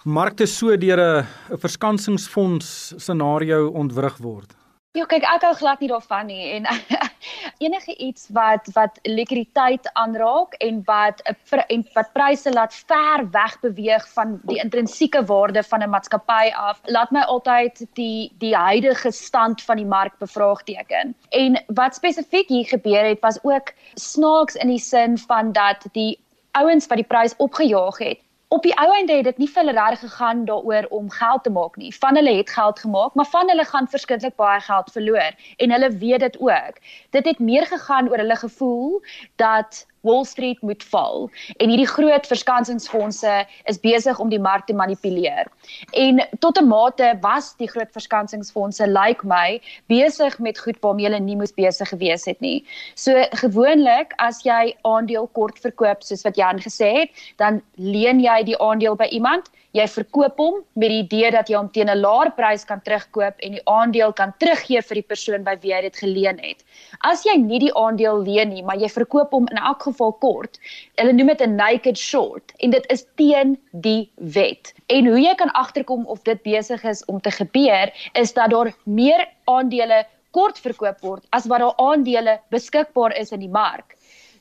markte 0.04 0.46
so 0.46 0.76
deur 0.76 1.00
'n 1.00 1.58
verskansingsfonds 1.62 2.94
scenario 2.99 3.70
ontwrig 3.70 4.18
word? 4.18 4.56
Ja, 4.97 5.05
kyk, 5.05 5.26
ek 5.29 5.43
hou 5.45 5.53
glad 5.59 5.83
nie 5.83 5.91
daarvan 5.91 6.31
nie 6.31 6.45
en 6.57 6.67
enige 7.67 7.93
iets 8.00 8.31
wat 8.33 8.71
wat 8.73 8.97
likwiditeit 9.05 9.91
aanraak 9.93 10.57
en 10.65 10.79
wat 10.88 11.21
en 11.67 11.85
wat 11.93 12.12
pryse 12.15 12.53
laat 12.55 12.79
ver 12.88 13.26
weg 13.35 13.59
beweeg 13.61 14.07
van 14.15 14.38
die 14.49 14.57
intrinsieke 14.62 15.21
waarde 15.29 15.62
van 15.69 15.85
'n 15.85 15.93
maatskappy 15.93 16.49
af, 16.69 16.81
laat 16.97 17.12
my 17.12 17.26
altyd 17.29 17.85
die 18.00 18.33
die 18.41 18.55
huidige 18.57 19.12
stand 19.12 19.62
van 19.62 19.76
die 19.76 19.91
mark 19.97 20.17
bevraagteken. 20.19 21.15
En 21.29 21.61
wat 21.67 21.95
spesifiek 21.95 22.49
hier 22.49 22.67
gebeur 22.67 23.05
het, 23.05 23.21
was 23.21 23.38
ook 23.43 23.75
snaaks 23.95 24.55
in 24.55 24.73
die 24.73 24.81
sin 24.81 25.19
van 25.19 25.53
dat 25.53 25.85
die 25.93 26.19
ouens 26.53 26.87
wat 26.87 26.97
die 26.97 27.07
prys 27.07 27.37
opgejaag 27.37 27.99
het, 27.99 28.21
op 28.49 28.62
die 28.62 28.75
ou 28.79 28.93
einde 28.95 29.12
het 29.12 29.25
dit 29.25 29.38
nie 29.43 29.49
vir 29.50 29.65
hulle 29.65 29.75
reg 29.76 30.00
gegaan 30.00 30.45
daaroor 30.47 30.87
om 30.99 31.11
geld 31.11 31.43
te 31.43 31.50
maak 31.50 31.76
nie. 31.76 31.91
Van 31.95 32.17
hulle 32.17 32.37
het 32.37 32.50
geld 32.50 32.79
gemaak, 32.79 33.15
maar 33.15 33.26
van 33.26 33.49
hulle 33.50 33.65
gaan 33.65 33.88
verskriklik 33.88 34.37
baie 34.37 34.61
geld 34.61 34.93
verloor 34.93 35.35
en 35.57 35.75
hulle 35.75 35.91
weet 35.91 36.21
dit 36.21 36.38
ook. 36.41 36.79
Dit 37.11 37.26
het 37.26 37.38
meer 37.38 37.67
gegaan 37.67 38.09
oor 38.09 38.23
hulle 38.23 38.37
gevoel 38.37 39.03
dat 39.37 39.87
Wall 40.07 40.25
Street 40.25 40.63
moet 40.63 40.85
val 40.93 41.27
en 41.59 41.73
hierdie 41.73 41.91
groot 41.91 42.27
verskansingsfondse 42.31 43.35
is 43.73 43.83
besig 43.83 44.23
om 44.23 44.31
die 44.31 44.41
mark 44.41 44.67
te 44.67 44.75
manipuleer. 44.75 45.51
En 45.93 46.23
tot 46.39 46.61
'n 46.61 46.69
mate 46.69 47.19
was 47.21 47.55
die 47.59 47.69
groot 47.69 47.93
verskansingsfondse 47.93 48.87
lyk 48.87 49.17
like 49.17 49.27
my 49.27 49.61
besig 49.89 50.39
met 50.39 50.59
goed 50.59 50.79
waarmee 50.81 51.09
hulle 51.09 51.21
nie 51.21 51.37
moes 51.37 51.55
besig 51.55 51.89
gewees 51.89 52.25
het 52.25 52.41
nie. 52.41 52.65
So 52.95 53.27
gewoonlik 53.43 54.15
as 54.23 54.43
jy 54.45 54.75
aandeel 54.83 55.29
kort 55.33 55.59
verkoop 55.59 56.03
soos 56.03 56.25
wat 56.27 56.37
Jan 56.37 56.61
gesê 56.63 56.93
het, 57.01 57.11
dan 57.37 57.63
leen 57.75 58.21
jy 58.21 58.43
die 58.45 58.59
aandeel 58.61 58.97
by 58.97 59.09
iemand 59.11 59.51
jy 59.76 59.85
verkoop 59.92 60.38
hom 60.40 60.61
met 60.80 60.92
die 60.92 61.02
idee 61.02 61.30
dat 61.35 61.50
jy 61.50 61.56
hom 61.59 61.68
teen 61.73 61.90
'n 61.92 62.00
laer 62.00 62.30
prys 62.38 62.64
kan 62.64 62.80
terugkoop 62.87 63.42
en 63.45 63.56
die 63.56 63.64
aandeel 63.68 64.12
kan 64.12 64.33
teruggee 64.40 64.83
vir 64.88 65.00
die 65.00 65.09
persoon 65.12 65.45
by 65.45 65.56
wie 65.62 65.73
jy 65.73 65.80
dit 65.87 65.97
geleen 66.02 66.38
het. 66.40 66.64
As 67.00 67.25
jy 67.25 67.37
nie 67.37 67.61
die 67.66 67.75
aandeel 67.75 68.23
leen 68.25 68.54
nie, 68.54 68.62
maar 68.62 68.80
jy 68.80 68.88
verkoop 68.88 69.33
hom 69.37 69.49
in 69.50 69.59
elk 69.59 69.83
geval 69.83 70.12
kort, 70.25 70.59
hulle 70.97 71.12
noem 71.12 71.33
dit 71.35 71.42
'n 71.42 71.56
naked 71.56 71.99
short 71.99 72.52
en 72.61 72.71
dit 72.71 72.87
is 72.90 73.06
teen 73.16 73.59
die 73.73 74.11
wet. 74.16 74.73
En 74.88 75.06
hoe 75.06 75.21
jy 75.21 75.35
kan 75.35 75.52
agterkom 75.52 76.06
of 76.06 76.23
dit 76.23 76.42
besig 76.42 76.85
is 76.85 77.04
om 77.04 77.21
te 77.21 77.30
gebeur, 77.30 77.92
is 78.14 78.33
dat 78.33 78.50
daar 78.50 78.73
meer 78.85 79.28
aandele 79.45 80.04
kort 80.30 80.59
verkoop 80.59 81.00
word 81.00 81.25
as 81.33 81.47
wat 81.47 81.61
daar 81.61 81.76
aandele 81.76 82.40
beskikbaar 82.50 83.16
is 83.16 83.33
in 83.33 83.40
die 83.40 83.52
mark. 83.52 83.96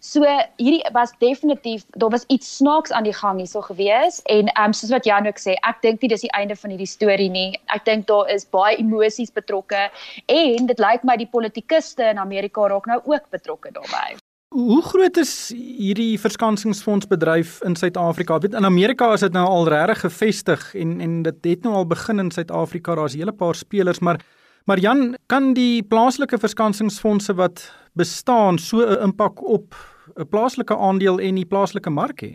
So 0.06 0.22
hierdie 0.62 0.84
was 0.94 1.14
definitief 1.20 1.86
daar 1.98 2.12
was 2.14 2.26
iets 2.28 2.58
snaaks 2.58 2.92
aan 2.92 3.08
die 3.08 3.14
gang 3.14 3.40
hierso 3.42 3.62
gewees 3.66 4.20
en 4.30 4.52
ehm 4.54 4.66
um, 4.70 4.74
soos 4.74 4.92
wat 4.94 5.08
Jan 5.10 5.26
ook 5.28 5.40
sê, 5.42 5.56
ek 5.66 5.82
dink 5.82 6.04
nie 6.04 6.10
dis 6.12 6.26
die 6.28 6.34
einde 6.38 6.56
van 6.56 6.74
hierdie 6.76 6.90
storie 6.90 7.30
nie. 7.34 7.58
Ek 7.74 7.88
dink 7.90 8.06
daar 8.12 8.30
is 8.30 8.46
baie 8.54 8.78
emosies 8.78 9.34
betrokke 9.34 9.88
en 10.30 10.70
dit 10.70 10.84
lyk 10.84 11.08
my 11.10 11.16
die 11.18 11.30
politikuste 11.32 12.12
in 12.12 12.22
Amerika 12.22 12.68
raak 12.70 12.86
nou 12.92 13.00
ook 13.02 13.26
betrokke 13.34 13.74
daarbey. 13.74 14.20
Hoe 14.56 14.82
groot 14.86 15.18
is 15.18 15.34
hierdie 15.56 16.20
verskansingsfondsbedryf 16.22 17.58
in 17.66 17.76
Suid-Afrika? 17.76 18.38
Weet 18.40 18.54
in 18.54 18.70
Amerika 18.70 19.10
is 19.14 19.26
dit 19.26 19.34
nou 19.34 19.48
al 19.48 19.68
regtig 19.74 20.06
gevestig 20.06 20.70
en 20.76 21.02
en 21.02 21.18
dit 21.26 21.50
het 21.50 21.66
nou 21.66 21.74
al 21.82 21.90
begin 21.90 22.22
in 22.28 22.32
Suid-Afrika. 22.32 22.96
Daar's 22.96 23.16
'n 23.16 23.26
hele 23.26 23.34
paar 23.34 23.56
spelers, 23.56 24.00
maar 24.00 24.22
maar 24.66 24.80
Jan, 24.80 25.16
kan 25.26 25.54
die 25.54 25.84
plaaslike 25.84 26.38
verskansingsfondse 26.38 27.34
wat 27.34 27.72
bestaan 27.94 28.58
so 28.58 28.78
'n 28.86 29.02
impak 29.02 29.44
op 29.44 29.76
'n 30.18 30.28
plaaslike 30.32 30.76
aandeel 30.78 31.20
en 31.20 31.36
die 31.36 31.46
plaaslike 31.46 31.90
mark 31.90 32.22
hê? 32.24 32.34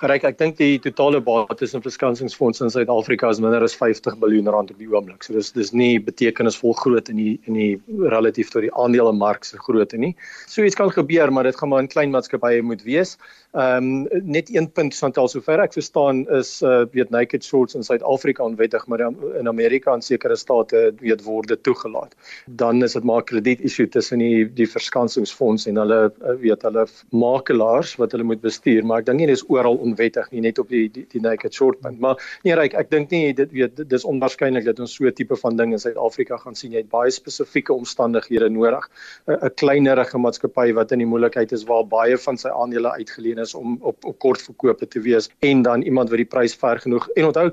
Geryk, 0.00 0.22
ek 0.24 0.38
dink 0.40 0.54
die 0.56 0.78
totale 0.80 1.18
bates 1.20 1.74
in 1.76 1.82
verskansingsfondse 1.84 2.62
in 2.64 2.70
Suid-Afrika 2.72 3.28
is 3.28 3.40
minder 3.44 3.60
as 3.66 3.74
50 3.76 4.14
miljard 4.22 4.46
rand 4.48 4.70
op 4.72 4.78
die 4.80 4.86
oomblik. 4.88 5.26
So 5.26 5.34
dis 5.36 5.50
dis 5.52 5.74
nie 5.76 5.98
betekenisvol 6.00 6.72
groot 6.78 7.10
in 7.12 7.18
die 7.20 7.34
in 7.44 7.58
die 7.58 7.98
relatief 8.08 8.48
tot 8.48 8.64
die 8.64 8.72
aandelemark 8.72 9.44
se 9.44 9.60
grootte 9.60 10.00
nie. 10.00 10.14
So 10.48 10.64
iets 10.64 10.78
kan 10.80 10.88
gebeur, 10.94 11.28
maar 11.28 11.44
dit 11.44 11.58
gaan 11.58 11.68
maar 11.68 11.84
in 11.84 11.90
klein 11.92 12.14
maatskappye 12.14 12.62
moet 12.64 12.86
wees. 12.86 13.18
Ehm 13.52 14.06
um, 14.06 14.24
net 14.24 14.48
een 14.54 14.70
punt 14.70 14.96
Chantal 14.96 15.28
sover 15.28 15.60
ek 15.60 15.76
verstaan 15.76 16.22
is 16.38 16.54
uh 16.62 16.86
weet 16.96 17.12
naked 17.12 17.44
shorts 17.44 17.76
in 17.76 17.84
Suid-Afrika 17.84 18.46
onwettig 18.46 18.88
maar 18.88 19.04
in 19.04 19.52
Amerika 19.52 19.92
en 19.92 20.00
sekere 20.06 20.36
state 20.36 20.94
weet 21.02 21.26
word 21.28 21.52
toegelaat. 21.60 22.16
Dan 22.46 22.80
is 22.88 22.96
dit 22.96 23.04
maar 23.04 23.20
'n 23.20 23.28
krediet 23.34 23.60
issue 23.60 23.88
tussen 23.88 24.24
die 24.24 24.48
die 24.48 24.70
verskansingsfonds 24.70 25.66
en 25.66 25.76
hulle 25.76 26.00
uh, 26.08 26.38
weet 26.40 26.62
hulle 26.62 26.86
makelaars 27.12 27.96
wat 28.00 28.12
hulle 28.12 28.24
moet 28.24 28.40
bestuur, 28.40 28.86
maar 28.86 29.04
ek 29.04 29.12
dink 29.12 29.18
nie 29.18 29.32
dis 29.34 29.44
oral 29.50 29.76
onwettig 29.90 30.30
nie 30.30 30.40
net 30.40 30.58
op 30.58 30.68
die 30.68 30.88
die, 30.88 31.06
die 31.10 31.20
naked 31.20 31.54
short 31.54 31.80
punt. 31.80 32.00
Maar 32.00 32.20
nee 32.44 32.54
reik, 32.54 32.74
ek 32.74 32.90
dink 32.90 33.10
nie 33.10 33.32
dit 33.34 33.52
weet 33.52 33.84
dis 33.90 34.04
onwaarskynlik 34.04 34.64
dat 34.64 34.80
ons 34.80 34.94
so 34.94 35.06
'n 35.06 35.12
tipe 35.12 35.36
van 35.36 35.56
ding 35.56 35.72
in 35.72 35.78
Suid-Afrika 35.78 36.36
gaan 36.36 36.54
sien. 36.54 36.72
Jy 36.72 36.84
het 36.84 36.90
baie 36.90 37.10
spesifieke 37.10 37.72
omstandighede 37.72 38.48
nodig. 38.50 38.88
'n 39.26 39.54
kleinerige 39.54 40.18
maatskappy 40.18 40.72
wat 40.72 40.92
in 40.92 41.02
die 41.02 41.08
moeilikheid 41.08 41.52
is 41.52 41.64
waar 41.68 41.84
baie 41.86 42.16
van 42.18 42.38
sy 42.38 42.48
aandele 42.48 42.92
uitgeleen 42.98 43.38
is 43.38 43.54
om 43.54 43.78
op 43.80 44.04
op 44.04 44.18
kort 44.18 44.42
verkope 44.42 44.86
te 44.88 45.00
wees 45.00 45.28
en 45.46 45.62
dan 45.62 45.82
iemand 45.82 46.10
wat 46.10 46.20
die 46.22 46.28
prys 46.34 46.54
ver 46.54 46.80
genoeg 46.82 47.08
en 47.16 47.28
onthou 47.30 47.46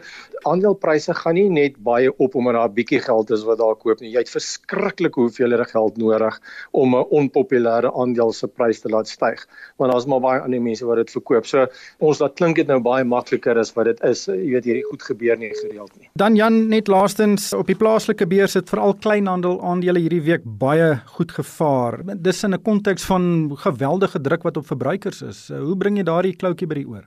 aandelepryse 0.50 1.14
gaan 1.22 1.38
nie 1.38 1.50
net 1.50 1.78
baie 1.84 2.12
op 2.18 2.36
omdat 2.36 2.54
daar 2.54 2.70
'n 2.70 2.74
bietjie 2.74 3.00
geld 3.00 3.32
is 3.32 3.44
wat 3.44 3.60
daar 3.60 3.76
koop 3.76 4.02
nie 4.02 4.12
jy 4.12 4.24
het 4.26 4.30
verskriklik 4.30 5.16
hoeveelhede 5.16 5.66
geld 5.66 5.98
nodig 5.98 6.40
om 6.72 6.96
'n 6.96 7.08
onpopulêre 7.20 7.92
aandeel 7.94 8.32
se 8.32 8.48
prys 8.48 8.82
te 8.82 8.90
laat 8.90 9.08
styg 9.08 9.46
want 9.78 9.92
daar's 9.92 10.06
maar 10.06 10.20
baie 10.20 10.42
ander 10.42 10.62
mense 10.62 10.86
wat 10.86 10.98
dit 10.98 11.12
verkoop 11.12 11.46
so 11.46 11.68
ons 12.00 12.20
laat 12.28 12.38
klink 12.38 12.60
dit 12.60 12.68
nou 12.68 12.80
baie 12.84 13.06
makliker 13.08 13.58
as 13.60 13.74
wat 13.76 13.88
dit 13.90 14.04
is 14.08 14.26
jy 14.28 14.52
weet 14.56 14.68
hierdie 14.68 14.86
goed 14.90 15.04
gebeur 15.08 15.40
nie 15.40 15.52
gereeld 15.56 15.92
nie. 15.98 16.10
Dan 16.20 16.36
Jan 16.36 16.68
net 16.72 16.92
laastens 16.92 17.54
op 17.56 17.68
die 17.72 17.78
plaaslike 17.78 18.28
beurs 18.28 18.58
het 18.60 18.70
veral 18.70 18.96
kleinhandel 19.00 19.60
aandele 19.64 20.04
hierdie 20.04 20.24
week 20.26 20.46
baie 20.46 20.98
goed 21.18 21.32
gevaar. 21.32 22.02
Dis 22.16 22.44
in 22.44 22.54
'n 22.54 22.62
konteks 22.62 23.06
van 23.06 23.56
geweldige 23.56 24.22
druk 24.22 24.44
wat 24.44 24.58
op 24.58 24.68
verbruikers 24.68 25.22
is. 25.22 25.48
Hoe 25.50 25.78
bring 25.78 25.98
jy 25.98 26.04
daardie 26.04 26.36
kloutjie 26.36 26.68
by 26.68 26.76
die 26.76 26.88
oor? 26.88 27.06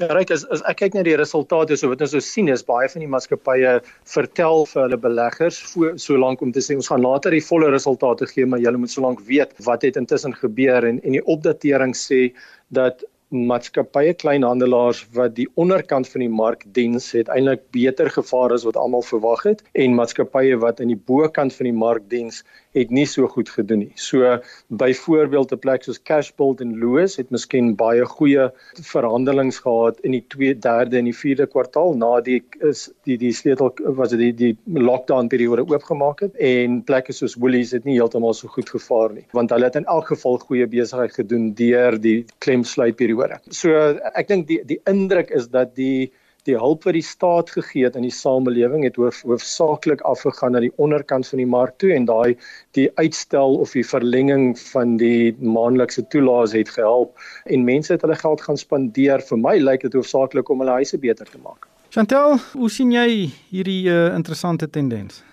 Ja, 0.00 0.06
Ryk, 0.06 0.30
as, 0.30 0.46
as 0.48 0.62
ek 0.64 0.78
kyk 0.80 0.94
na 0.94 1.02
die 1.02 1.16
resultate, 1.16 1.76
so 1.76 1.90
wat 1.90 2.00
ons 2.00 2.14
nou 2.16 2.22
sien 2.24 2.48
is 2.48 2.62
baie 2.64 2.88
van 2.88 3.02
die 3.02 3.10
maatskappye 3.10 3.82
vertel 4.08 4.64
vir 4.70 4.82
hulle 4.86 4.96
beleggers 4.96 5.58
so 6.00 6.16
lank 6.16 6.40
om 6.40 6.52
te 6.52 6.60
sê 6.60 6.74
ons 6.74 6.88
gaan 6.88 7.02
later 7.04 7.30
die 7.30 7.44
volle 7.44 7.68
resultate 7.68 8.24
gee, 8.26 8.46
maar 8.46 8.62
julle 8.64 8.80
moet 8.80 8.90
solank 8.90 9.20
weet 9.28 9.52
wat 9.66 9.82
het 9.82 9.96
intussen 10.00 10.32
gebeur. 10.32 10.86
En 10.88 11.02
en 11.04 11.12
die 11.12 11.26
opdatering 11.26 11.92
sê 11.92 12.32
dat 12.72 13.04
maatskappye 13.30 14.14
kleinhandelaars 14.18 15.04
wat 15.14 15.36
die 15.36 15.46
onderkant 15.54 16.08
van 16.10 16.24
die 16.24 16.32
mark 16.38 16.64
diens 16.78 17.12
het 17.14 17.28
eintlik 17.30 17.62
beter 17.70 18.10
gevaar 18.10 18.52
as 18.56 18.64
wat 18.66 18.76
almal 18.76 19.06
verwag 19.06 19.44
het 19.46 19.62
en 19.72 19.94
maatskappye 19.94 20.58
wat 20.58 20.80
in 20.82 20.90
die 20.90 20.98
bokant 21.12 21.54
van 21.54 21.70
die 21.70 21.76
mark 21.76 22.08
diens 22.10 22.42
het 22.76 22.90
nie 22.94 23.06
so 23.06 23.26
goed 23.26 23.48
gedoen 23.50 23.82
nie. 23.84 23.92
So 23.94 24.38
byvoorbeeld 24.68 25.52
'n 25.52 25.58
plek 25.58 25.82
soos 25.82 26.02
Cashbuild 26.02 26.60
en 26.60 26.78
Loos 26.78 27.16
het 27.16 27.30
miskien 27.30 27.74
baie 27.76 28.04
goeie 28.04 28.50
verhandelings 28.92 29.58
gehad 29.58 30.00
in 30.00 30.12
die 30.12 30.24
2, 30.28 30.54
3de 30.54 30.96
en 30.96 31.04
die 31.04 31.16
4de 31.16 31.46
kwartaal 31.46 31.96
na 31.96 32.20
die 32.20 32.42
is 32.60 32.90
die 33.04 33.16
die 33.16 33.32
sleutel 33.32 33.72
was 33.84 34.10
dit 34.10 34.18
die, 34.18 34.32
die 34.32 34.80
lockdown 34.80 35.28
periode 35.28 35.66
oopgemaak 35.66 36.20
het 36.20 36.36
en 36.36 36.82
plekke 36.84 37.12
soos 37.12 37.34
Woolies 37.34 37.72
het 37.72 37.84
nie 37.84 37.98
heeltemal 37.98 38.34
so 38.34 38.48
goed 38.48 38.70
gevaar 38.70 39.12
nie 39.12 39.26
want 39.32 39.50
hulle 39.50 39.64
het 39.64 39.76
in 39.76 39.84
elk 39.84 40.06
geval 40.06 40.38
goeie 40.38 40.66
besigheid 40.66 41.12
gedoen 41.12 41.54
deur 41.54 42.00
die 42.00 42.24
klemsluitperiode. 42.38 43.40
So 43.50 43.74
ek 44.14 44.28
dink 44.28 44.46
die 44.46 44.62
die 44.64 44.80
indruk 44.86 45.30
is 45.30 45.48
dat 45.48 45.74
die 45.74 46.12
die 46.50 46.58
hulp 46.58 46.84
wat 46.88 46.96
die 46.98 47.04
staat 47.06 47.52
gegee 47.54 47.86
het 47.86 47.96
aan 47.96 48.06
die 48.06 48.14
samelewing 48.14 48.84
het 48.86 48.98
hoof, 49.00 49.22
hoofsaaklik 49.28 50.04
afgegaan 50.08 50.56
na 50.56 50.62
die 50.64 50.72
onderkant 50.82 51.28
van 51.30 51.42
die 51.42 51.48
mark 51.48 51.78
toe 51.82 51.92
en 51.94 52.08
daai 52.10 52.36
die 52.78 52.88
uitstel 53.00 53.58
of 53.62 53.74
die 53.76 53.86
verlenging 53.86 54.52
van 54.72 54.96
die 55.00 55.32
maandelikse 55.38 56.06
toelaas 56.12 56.56
het 56.56 56.72
gehelp 56.76 57.16
en 57.46 57.66
mense 57.68 57.94
het 57.94 58.06
hulle 58.06 58.18
geld 58.18 58.44
gaan 58.46 58.60
spandeer 58.60 59.24
vir 59.30 59.42
my 59.46 59.56
lyk 59.62 59.86
dit 59.86 59.98
hoofsaaklik 59.98 60.50
om 60.50 60.64
hulle 60.64 60.80
huise 60.80 60.98
beter 60.98 61.28
te 61.28 61.40
maak. 61.42 61.68
Chantel, 61.90 62.38
hoe 62.54 62.70
sien 62.70 62.92
jy 62.94 63.30
hierdie 63.50 63.82
uh, 63.90 64.14
interessante 64.14 64.70
tendens? 64.70 65.24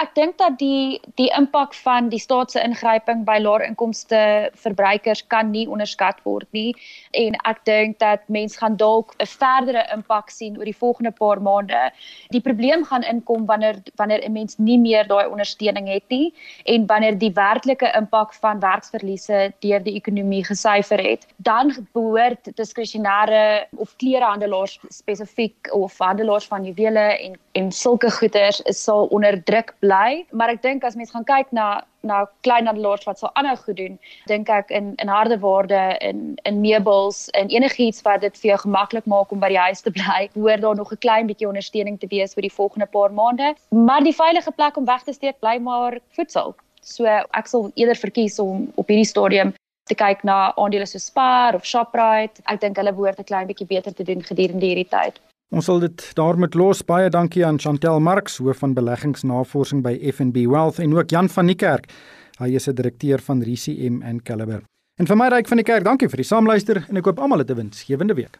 Ek 0.00 0.14
dink 0.16 0.38
dat 0.40 0.56
die 0.60 1.00
die 1.20 1.28
impak 1.36 1.74
van 1.84 2.08
die 2.12 2.20
staat 2.20 2.54
se 2.54 2.60
ingryping 2.64 3.24
by 3.26 3.36
lae 3.42 3.66
inkomste 3.66 4.20
verbruikers 4.62 5.22
kan 5.32 5.50
nie 5.52 5.66
onderskat 5.68 6.22
word 6.24 6.48
nie 6.56 6.72
en 7.20 7.36
ek 7.50 7.60
dink 7.68 7.98
dat 8.00 8.24
mense 8.32 8.56
gaan 8.60 8.78
dalk 8.80 9.12
'n 9.20 9.28
verdere 9.32 9.82
impak 9.96 10.30
sien 10.30 10.56
oor 10.56 10.64
die 10.64 10.80
volgende 10.82 11.12
paar 11.12 11.40
maande. 11.40 11.90
Die 12.30 12.40
probleem 12.40 12.84
gaan 12.84 13.02
inkom 13.02 13.46
wanneer 13.46 13.76
wanneer 13.96 14.24
'n 14.24 14.32
mens 14.32 14.58
nie 14.58 14.78
meer 14.78 15.04
daai 15.06 15.26
ondersteuning 15.26 15.88
het 15.88 16.08
nie 16.08 16.32
en 16.64 16.86
wanneer 16.86 17.18
die 17.18 17.32
werklike 17.32 17.92
impak 18.00 18.34
van 18.34 18.60
werksverliese 18.60 19.52
deur 19.60 19.82
die 19.82 19.96
ekonomie 20.00 20.44
gesyfer 20.44 20.98
het. 20.98 21.26
Dan 21.36 21.86
behoort 21.92 22.56
diskresionêre 22.56 23.66
of 23.76 23.96
klerehandelaars 23.96 24.80
spesifiek 24.88 25.72
of 25.72 25.98
handelaars 25.98 26.46
van 26.46 26.64
juwele 26.64 27.06
en 27.20 27.38
en 27.52 27.72
sulke 27.72 28.10
goederes 28.10 28.60
sal 28.64 29.08
onder 29.10 29.42
druk 29.44 29.74
bly, 29.80 29.89
maar 30.30 30.52
ek 30.52 30.62
dink 30.62 30.84
as 30.84 30.96
mens 30.98 31.12
gaan 31.14 31.26
kyk 31.28 31.52
na 31.56 31.68
na 32.02 32.22
kleinhandelaars 32.46 33.04
wat 33.04 33.18
sal 33.20 33.32
aanhou 33.36 33.56
goed 33.60 33.76
doen, 33.76 33.98
dink 34.30 34.48
ek 34.48 34.70
in 34.78 34.94
in 35.04 35.10
harde 35.12 35.36
waarde 35.42 35.80
in 36.08 36.20
in 36.48 36.60
meubels 36.64 37.18
en 37.40 37.50
enigiets 37.52 38.02
wat 38.06 38.24
dit 38.24 38.38
vir 38.42 38.50
jou 38.52 38.58
gemaklik 38.62 39.06
maak 39.14 39.32
om 39.32 39.42
by 39.42 39.50
die 39.52 39.60
huis 39.66 39.84
te 39.84 39.92
bly, 39.98 40.28
hoor 40.34 40.60
daar 40.64 40.76
nog 40.80 40.92
'n 40.92 41.02
klein 41.06 41.26
bietjie 41.26 41.48
ondersteuning 41.48 41.98
te 42.00 42.10
wees 42.10 42.34
vir 42.34 42.48
die 42.48 42.56
volgende 42.58 42.86
paar 42.86 43.12
maande, 43.12 43.54
maar 43.70 44.02
die 44.02 44.16
veilige 44.22 44.52
plek 44.52 44.76
om 44.76 44.84
weg 44.84 45.02
te 45.02 45.12
steek 45.12 45.40
bly 45.40 45.58
maar 45.58 45.98
voedsel. 46.16 46.54
So 46.82 47.04
ek 47.04 47.46
sal 47.46 47.70
eerder 47.74 47.96
verkies 47.96 48.38
om 48.38 48.72
op 48.76 48.88
hierdie 48.88 49.12
stadium 49.12 49.52
te 49.90 49.94
kyk 49.94 50.24
na 50.24 50.52
aandele 50.56 50.86
so 50.86 50.98
Spar 50.98 51.54
of 51.54 51.64
Shoprite. 51.64 52.42
Ek 52.46 52.60
dink 52.60 52.76
hulle 52.76 52.92
behoort 52.92 53.18
'n 53.18 53.24
klein 53.24 53.46
bietjie 53.46 53.66
beter 53.66 53.92
te 53.94 54.04
doen 54.04 54.22
gedurende 54.22 54.66
hierdie 54.66 54.88
tyd. 54.88 55.20
Ons 55.50 55.66
sal 55.66 55.80
dit 55.82 56.02
daarmee 56.14 56.54
los. 56.54 56.84
Baie 56.86 57.10
dankie 57.10 57.42
aan 57.46 57.58
Chantel 57.58 57.98
Marx, 58.00 58.38
hoof 58.38 58.62
van 58.62 58.74
beleggingsnavorsing 58.74 59.82
by 59.82 59.96
FNB 60.12 60.46
Wealth 60.46 60.78
en 60.78 60.94
ook 60.94 61.10
Jan 61.10 61.28
van 61.28 61.50
die 61.50 61.58
Kerk. 61.58 61.90
Hy 62.38 62.54
is 62.54 62.68
'n 62.68 62.74
direkteur 62.74 63.18
van 63.18 63.42
RCM 63.42 64.02
in 64.02 64.22
Caliber. 64.22 64.62
En 64.96 65.06
vir 65.06 65.16
my 65.16 65.28
ryk 65.28 65.48
van 65.48 65.56
die 65.56 65.64
kerk, 65.64 65.84
dankie 65.84 66.08
vir 66.08 66.16
die 66.16 66.28
saamluister 66.28 66.84
en 66.88 66.96
ek 66.96 67.04
hoop 67.04 67.18
almal 67.18 67.40
'n 67.40 67.54
winsgewende 67.54 68.14
week. 68.14 68.38